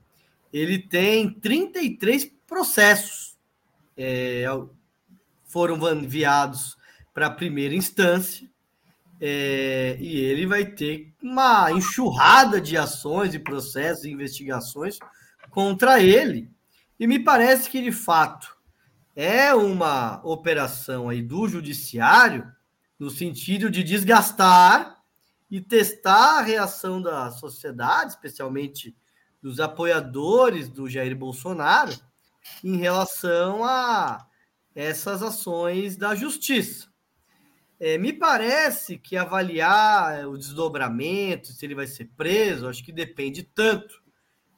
[0.52, 3.38] ele tem 33 processos.
[3.96, 4.46] É,
[5.46, 6.76] foram enviados
[7.14, 8.50] para a primeira instância
[9.22, 14.98] é, e ele vai ter uma enxurrada de ações e processos e investigações
[15.52, 16.50] contra ele.
[17.00, 18.58] E me parece que, de fato,
[19.16, 22.52] é uma operação aí do judiciário
[22.98, 25.03] no sentido de desgastar
[25.54, 28.98] e testar a reação da sociedade, especialmente
[29.40, 31.94] dos apoiadores do Jair Bolsonaro,
[32.64, 34.26] em relação a
[34.74, 36.92] essas ações da justiça.
[37.80, 43.44] É, me parece que avaliar o desdobramento, se ele vai ser preso, acho que depende
[43.44, 44.02] tanto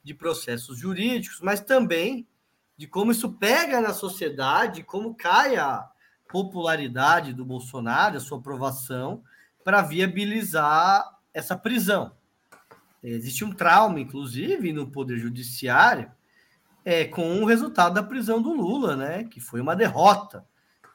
[0.01, 2.25] de processos jurídicos, mas também
[2.77, 5.91] de como isso pega na sociedade, como cai a
[6.31, 9.21] popularidade do Bolsonaro, a sua aprovação,
[9.65, 11.03] para viabilizar
[11.33, 12.11] essa prisão.
[13.01, 16.11] Existe um trauma, inclusive, no Poder Judiciário,
[16.85, 19.23] é, com o resultado da prisão do Lula, né?
[19.23, 20.45] que foi uma derrota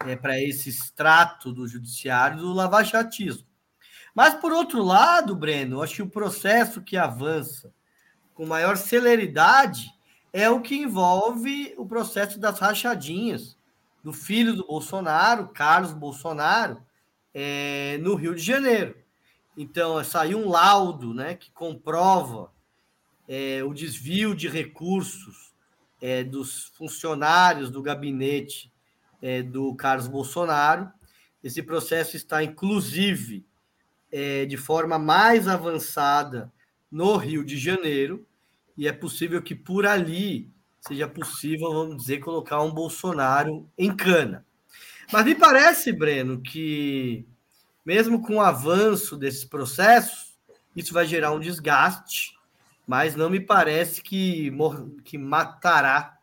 [0.07, 3.45] é, para esse extrato do Judiciário do lavajatismo.
[4.15, 7.73] Mas, por outro lado, Breno, acho que o processo que avança
[8.35, 9.91] com maior celeridade
[10.33, 13.57] é o que envolve o processo das rachadinhas
[14.03, 16.81] do filho do Bolsonaro, Carlos Bolsonaro,
[17.35, 18.97] é, no Rio de Janeiro.
[19.57, 22.51] Então, saiu um laudo né, que comprova
[23.29, 25.53] é, o desvio de recursos
[26.01, 28.73] é, dos funcionários do gabinete
[29.21, 30.91] é, do Carlos Bolsonaro.
[31.43, 33.45] Esse processo está, inclusive,
[34.11, 36.53] é, de forma mais avançada
[36.91, 38.27] no Rio de Janeiro
[38.77, 40.51] e é possível que por ali
[40.81, 44.47] seja possível, vamos dizer, colocar um Bolsonaro em cana.
[45.13, 47.27] Mas me parece, Breno, que
[47.85, 50.39] mesmo com o avanço desses processos,
[50.77, 52.39] isso vai gerar um desgaste,
[52.87, 54.53] mas não me parece que,
[55.05, 56.17] que matará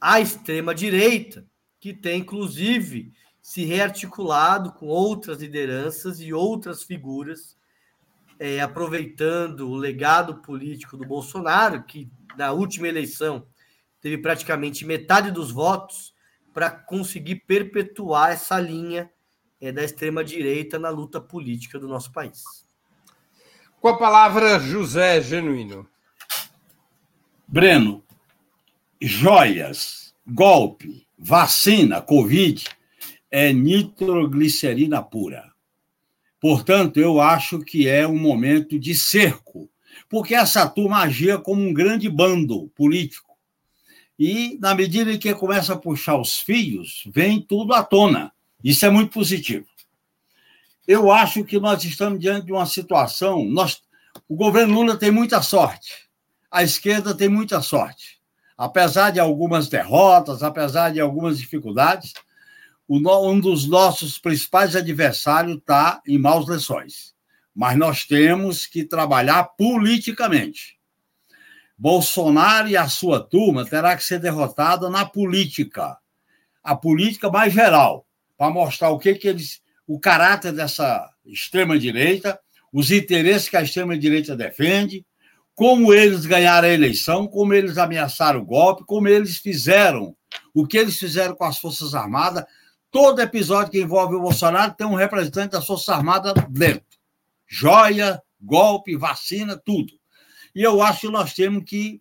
[0.00, 1.44] a extrema-direita,
[1.78, 7.56] que tem, inclusive, se rearticulado com outras lideranças e outras figuras
[8.38, 13.46] é, aproveitando o legado político do Bolsonaro, que na última eleição
[14.00, 16.11] teve praticamente metade dos votos,
[16.52, 19.10] para conseguir perpetuar essa linha
[19.60, 22.42] é, da extrema-direita na luta política do nosso país.
[23.80, 25.88] Com a palavra, José Genuíno.
[27.46, 28.02] Breno,
[29.00, 32.64] joias, golpe, vacina, Covid,
[33.30, 35.52] é nitroglicerina pura.
[36.40, 39.70] Portanto, eu acho que é um momento de cerco,
[40.08, 43.31] porque essa turma agia como um grande bando político.
[44.18, 48.32] E, na medida em que começa a puxar os fios, vem tudo à tona.
[48.62, 49.66] Isso é muito positivo.
[50.86, 53.44] Eu acho que nós estamos diante de uma situação.
[53.44, 53.82] Nós,
[54.28, 56.08] o governo Lula tem muita sorte,
[56.50, 58.20] a esquerda tem muita sorte.
[58.56, 62.12] apesar de algumas derrotas, apesar de algumas dificuldades,
[62.88, 67.12] um dos nossos principais adversários está em maus lençóis.
[67.54, 70.78] Mas nós temos que trabalhar politicamente.
[71.82, 75.98] Bolsonaro e a sua turma terá que ser derrotada na política,
[76.62, 78.06] a política mais geral,
[78.38, 82.38] para mostrar o que, que eles, o caráter dessa extrema direita,
[82.72, 85.04] os interesses que a extrema direita defende,
[85.56, 90.14] como eles ganharam a eleição, como eles ameaçaram o golpe, como eles fizeram,
[90.54, 92.44] o que eles fizeram com as Forças Armadas.
[92.92, 96.86] Todo episódio que envolve o Bolsonaro tem um representante das Forças Armadas dentro.
[97.44, 100.00] Joia, golpe, vacina, tudo.
[100.54, 102.00] E eu acho que nós temos que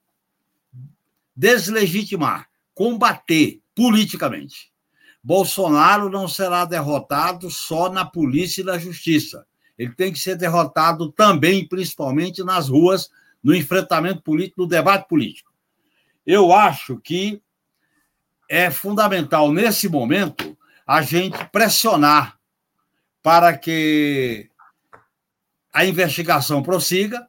[1.35, 4.71] deslegitimar, combater politicamente.
[5.23, 9.45] Bolsonaro não será derrotado só na polícia e na justiça.
[9.77, 13.09] Ele tem que ser derrotado também, principalmente nas ruas,
[13.43, 15.51] no enfrentamento político, no debate político.
[16.25, 17.41] Eu acho que
[18.49, 22.37] é fundamental, nesse momento, a gente pressionar
[23.23, 24.49] para que
[25.71, 27.27] a investigação prossiga.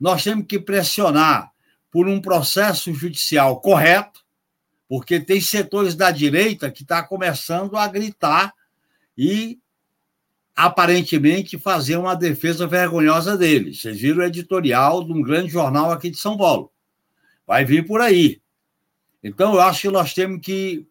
[0.00, 1.52] Nós temos que pressionar
[1.90, 4.24] por um processo judicial correto,
[4.88, 8.54] porque tem setores da direita que estão tá começando a gritar
[9.16, 9.58] e
[10.56, 13.74] aparentemente fazer uma defesa vergonhosa dele.
[13.74, 16.72] Vocês viram o editorial de um grande jornal aqui de São Paulo.
[17.46, 18.40] Vai vir por aí.
[19.22, 20.86] Então, eu acho que nós temos que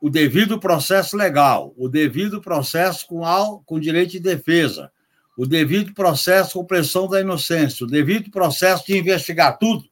[0.00, 3.22] o devido processo legal, o devido processo com,
[3.64, 4.90] com direito de defesa,
[5.36, 9.84] o devido processo com pressão da inocência, o devido processo de investigar tudo,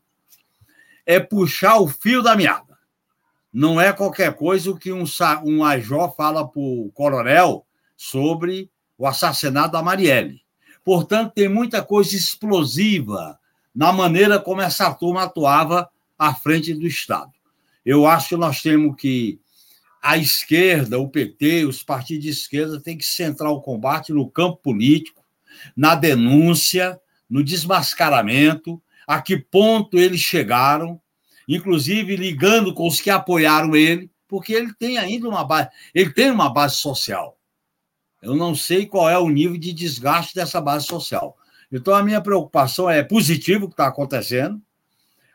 [1.06, 2.78] é puxar o fio da meada.
[3.52, 5.04] Não é qualquer coisa o que um,
[5.44, 7.66] um major fala para o coronel
[7.96, 10.42] sobre o assassinato da Marielle.
[10.84, 13.38] Portanto, tem muita coisa explosiva
[13.74, 15.88] na maneira como essa turma atuava
[16.18, 17.32] à frente do Estado.
[17.84, 19.40] Eu acho que nós temos que
[20.02, 24.56] a esquerda, o PT, os partidos de esquerda têm que centrar o combate no campo
[24.58, 25.19] político,
[25.76, 31.00] na denúncia, no desmascaramento, a que ponto eles chegaram,
[31.48, 36.30] inclusive ligando com os que apoiaram ele, porque ele tem ainda uma base, ele tem
[36.30, 37.36] uma base social.
[38.22, 41.36] Eu não sei qual é o nível de desgaste dessa base social.
[41.72, 44.60] Então, a minha preocupação é positivo o que está acontecendo.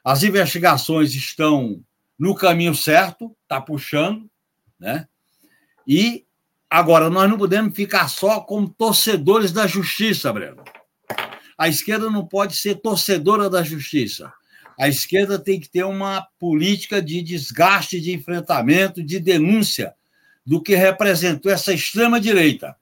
[0.03, 1.83] As investigações estão
[2.17, 4.29] no caminho certo, está puxando,
[4.79, 5.07] né?
[5.87, 6.24] E
[6.69, 10.63] agora nós não podemos ficar só como torcedores da justiça, Breno.
[11.57, 14.31] A esquerda não pode ser torcedora da justiça.
[14.79, 19.95] A esquerda tem que ter uma política de desgaste, de enfrentamento, de denúncia
[20.45, 22.75] do que representou essa extrema-direita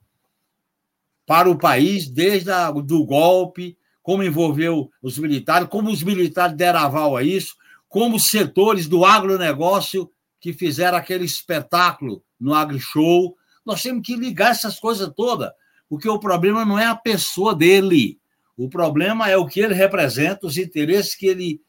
[1.26, 6.80] para o país, desde o do golpe, como envolveu os militares, como os militares deram
[6.80, 7.56] aval a isso,
[7.88, 13.38] como setores do agronegócio que fizeram aquele espetáculo no AgriShow.
[13.66, 15.52] Nós temos que ligar essas coisas todas,
[15.90, 18.20] porque o problema não é a pessoa dele,
[18.58, 21.62] o problema é o que ele representa, os interesses que ele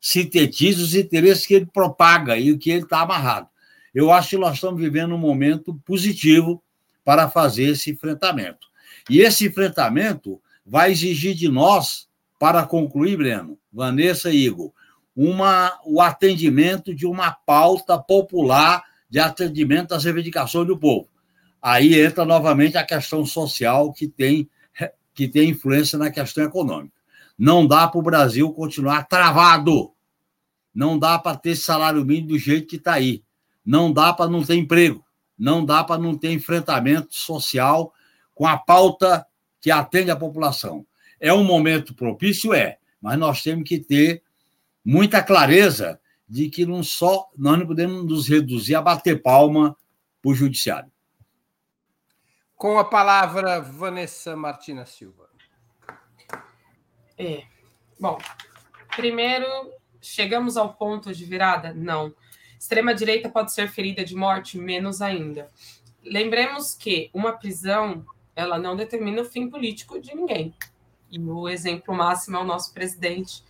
[0.00, 3.48] sintetiza, os interesses que ele propaga e o que ele está amarrado.
[3.94, 6.62] Eu acho que nós estamos vivendo um momento positivo
[7.04, 8.66] para fazer esse enfrentamento.
[9.08, 12.08] E esse enfrentamento vai exigir de nós,
[12.38, 14.72] para concluir, Breno, Vanessa e Igor,
[15.14, 21.08] uma, o atendimento de uma pauta popular de atendimento às reivindicações do povo.
[21.62, 24.50] Aí entra novamente a questão social que tem,
[25.14, 26.94] que tem influência na questão econômica.
[27.38, 29.92] Não dá para o Brasil continuar travado.
[30.74, 33.22] Não dá para ter salário mínimo do jeito que está aí.
[33.64, 35.04] Não dá para não ter emprego.
[35.38, 37.92] Não dá para não ter enfrentamento social
[38.34, 39.24] com a pauta
[39.60, 40.84] que atende a população.
[41.20, 42.52] É um momento propício?
[42.52, 44.22] É, mas nós temos que ter
[44.84, 49.76] muita clareza de que não só nós não podemos nos reduzir a bater palma
[50.20, 50.91] para o judiciário.
[52.62, 55.28] Com a palavra, Vanessa Martina Silva.
[57.18, 57.42] É.
[57.98, 58.16] Bom,
[58.94, 59.44] primeiro,
[60.00, 61.74] chegamos ao ponto de virada?
[61.74, 62.14] Não.
[62.56, 64.58] Extrema-direita pode ser ferida de morte?
[64.58, 65.50] Menos ainda.
[66.04, 68.06] Lembremos que uma prisão
[68.36, 70.54] ela não determina o fim político de ninguém.
[71.10, 73.42] E o exemplo máximo é o nosso presidente.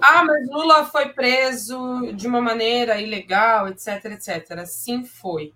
[0.00, 4.64] Ah, mas Lula foi preso de uma maneira ilegal, etc, etc.
[4.66, 5.52] Sim, foi.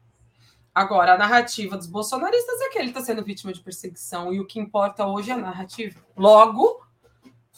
[0.75, 4.47] Agora, a narrativa dos bolsonaristas é que ele está sendo vítima de perseguição e o
[4.47, 6.05] que importa hoje é a narrativa.
[6.17, 6.85] Logo,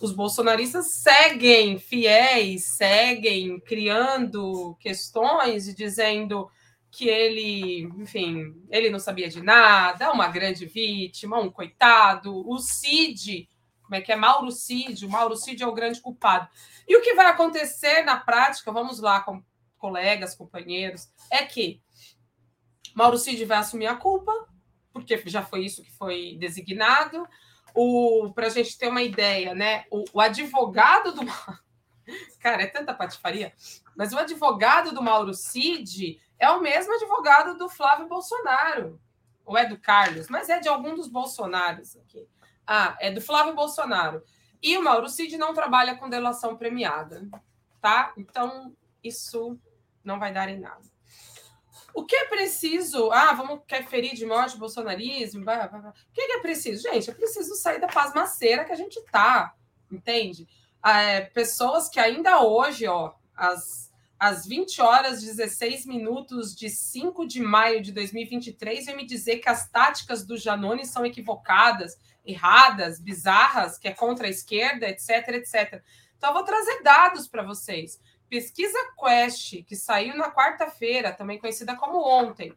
[0.01, 6.51] os bolsonaristas seguem fiéis, seguem criando questões e dizendo
[6.91, 12.47] que ele, enfim, ele não sabia de nada, uma grande vítima, um coitado.
[12.47, 13.49] O Cid
[13.87, 14.17] como é que é?
[14.17, 15.09] Maurocídio.
[15.09, 16.49] Maurocídio é o grande culpado.
[16.87, 19.43] E o que vai acontecer na prática, vamos lá, com
[19.79, 21.81] colegas, companheiros, é que
[22.97, 24.33] Maurocídio vai assumir a culpa,
[24.91, 27.29] porque já foi isso que foi designado.
[28.35, 29.85] Para a gente ter uma ideia, né?
[29.91, 31.21] O, o advogado do.
[32.41, 33.53] Cara, é tanta patifaria.
[33.95, 38.99] Mas o advogado do Mauro Cid é o mesmo advogado do Flávio Bolsonaro.
[39.45, 42.27] Ou é do Carlos, mas é de algum dos Bolsonaros aqui.
[42.67, 44.23] Ah, é do Flávio Bolsonaro.
[44.63, 47.29] E o Mauro Cid não trabalha com delação premiada,
[47.79, 48.15] tá?
[48.17, 48.75] Então,
[49.05, 49.61] isso
[50.03, 50.96] não vai dar em nada.
[51.97, 53.11] O que é preciso?
[53.11, 55.43] Ah, vamos quer ferir de morte o bolsonarismo?
[55.43, 55.91] Blá, blá, blá.
[55.91, 56.83] O que é preciso?
[56.83, 59.55] Gente, é preciso sair da pasmaceira que a gente tá,
[59.91, 60.47] entende?
[60.83, 67.27] Ah, é, pessoas que ainda hoje, ó, às, às 20 horas 16 minutos de 5
[67.27, 71.97] de maio de 2023, vem me dizer que as táticas do Janone são equivocadas,
[72.27, 75.83] erradas, bizarras, que é contra a esquerda, etc, etc.
[76.19, 77.99] Então, eu vou trazer dados para vocês.
[78.29, 82.53] Pesquisa Quest, que saiu na quarta-feira, também conhecida como ontem,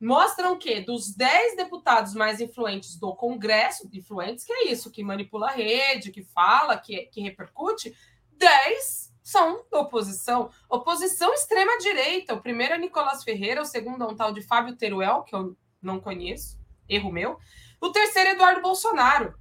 [0.00, 5.48] mostram que dos 10 deputados mais influentes do Congresso, influentes que é isso, que manipula
[5.48, 7.94] a rede, que fala, que, que repercute,
[8.32, 10.50] 10 são oposição.
[10.68, 12.34] Oposição extrema-direita.
[12.34, 15.56] O primeiro é Nicolás Ferreira, o segundo é um tal de Fábio Teruel, que eu
[15.80, 16.58] não conheço,
[16.88, 17.38] erro meu.
[17.80, 19.38] O terceiro é Eduardo Bolsonaro.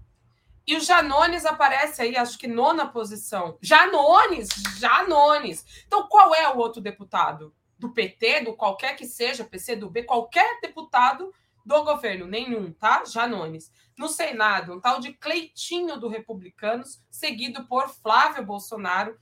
[0.70, 3.58] E o Janones aparece aí, acho que nona posição.
[3.60, 5.66] Janones, Janones.
[5.88, 7.52] Então, qual é o outro deputado?
[7.80, 11.34] Do PT, do qualquer que seja, PC do B, qualquer deputado
[11.66, 13.04] do governo, nenhum, tá?
[13.04, 13.72] Janones.
[13.98, 19.20] No Senado, um tal de Cleitinho do Republicanos, seguido por Flávio Bolsonaro.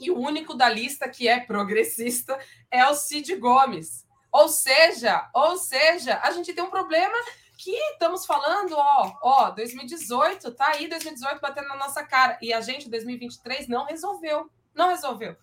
[0.00, 2.38] E o único da lista que é progressista
[2.70, 4.06] é o Cid Gomes.
[4.32, 7.14] Ou seja, ou seja, a gente tem um problema
[7.64, 12.38] que estamos falando, ó, ó, 2018, tá aí 2018 batendo na nossa cara.
[12.42, 14.50] E a gente, 2023, não resolveu.
[14.74, 15.34] Não resolveu.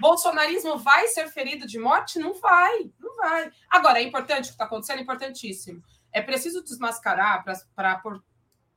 [0.00, 2.18] Bolsonarismo vai ser ferido de morte?
[2.18, 3.52] Não vai, não vai.
[3.70, 5.80] Agora, é importante o que está acontecendo, é importantíssimo.
[6.10, 7.44] É preciso desmascarar
[7.76, 8.20] para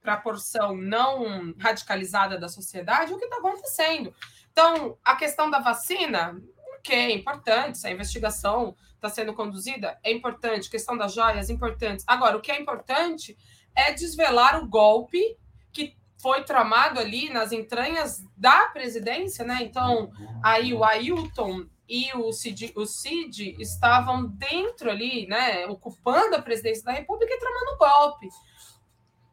[0.04, 4.14] a porção não radicalizada da sociedade o que está acontecendo.
[4.52, 6.40] Então, a questão da vacina,
[6.84, 8.76] que é importante, essa investigação
[9.06, 12.04] está sendo conduzida, é importante, questão das joias, importantes.
[12.08, 13.38] Agora, o que é importante
[13.76, 15.38] é desvelar o golpe
[15.72, 19.60] que foi tramado ali nas entranhas da presidência, né?
[19.62, 20.12] Então,
[20.44, 26.84] aí o Ailton e o Cid, o Cid estavam dentro ali, né, ocupando a presidência
[26.84, 28.28] da República e tramando golpe.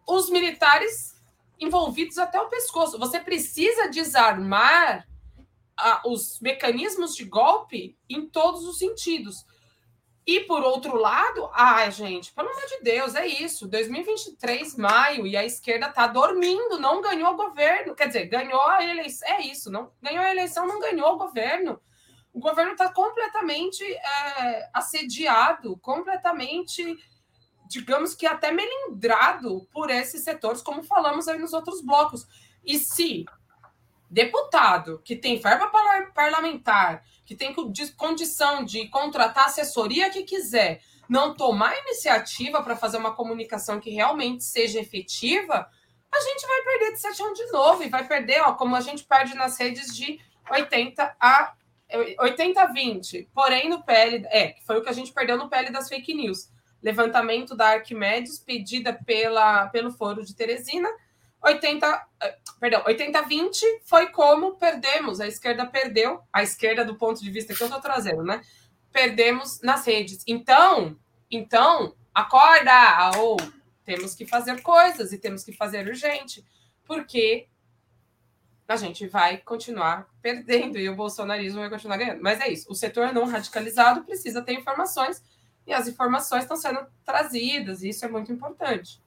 [0.06, 1.22] Os militares
[1.58, 2.98] envolvidos até o pescoço.
[2.98, 5.08] Você precisa desarmar
[5.76, 9.46] a, os mecanismos de golpe em todos os sentidos.
[10.24, 13.66] E por outro lado, ai, gente, pelo amor de Deus, é isso.
[13.66, 17.94] 2023, maio, e a esquerda está dormindo, não ganhou o governo.
[17.94, 19.28] Quer dizer, ganhou a eleição.
[19.28, 21.80] É isso, não ganhou a eleição, não ganhou o governo.
[22.32, 26.96] O governo está completamente é, assediado, completamente,
[27.68, 32.26] digamos que até melindrado por esses setores, como falamos aí nos outros blocos.
[32.64, 33.26] E se
[34.08, 35.70] deputado que tem verba
[36.14, 37.02] parlamentar,
[37.32, 37.54] que tem
[37.96, 44.44] condição de contratar assessoria que quiser, não tomar iniciativa para fazer uma comunicação que realmente
[44.44, 45.68] seja efetiva,
[46.12, 48.76] a gente vai perder de 7 a 1 de novo e vai perder, ó, como
[48.76, 51.54] a gente perde nas redes de 80 a
[52.20, 53.28] 80 a 20.
[53.34, 56.50] Porém, no PL, é, foi o que a gente perdeu no PL das fake news.
[56.82, 60.88] Levantamento da Arquimedes, pedida pela, pelo Foro de Teresina,
[61.42, 67.30] 80, eh, perdão, 80-20 foi como perdemos, a esquerda perdeu, a esquerda do ponto de
[67.30, 68.40] vista que eu estou trazendo, né?
[68.92, 70.22] Perdemos nas redes.
[70.26, 70.96] Então,
[71.30, 73.36] então, acorda, ou
[73.84, 76.44] temos que fazer coisas e temos que fazer urgente,
[76.84, 77.48] porque
[78.68, 82.22] a gente vai continuar perdendo e o bolsonarismo vai continuar ganhando.
[82.22, 85.22] Mas é isso, o setor não radicalizado precisa ter informações
[85.66, 89.01] e as informações estão sendo trazidas, e isso é muito importante.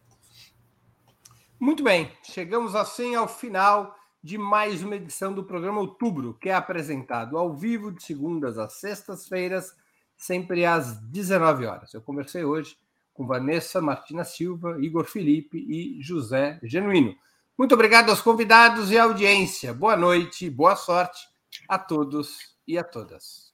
[1.59, 6.53] Muito bem, chegamos assim ao final de mais uma edição do programa Outubro, que é
[6.53, 9.73] apresentado ao vivo de segundas às sextas-feiras,
[10.17, 11.93] sempre às 19 horas.
[11.93, 12.77] Eu conversei hoje
[13.13, 17.15] com Vanessa Martina Silva, Igor Felipe e José Genuíno.
[17.57, 19.73] Muito obrigado aos convidados e à audiência.
[19.73, 21.29] Boa noite, boa sorte
[21.69, 23.53] a todos e a todas.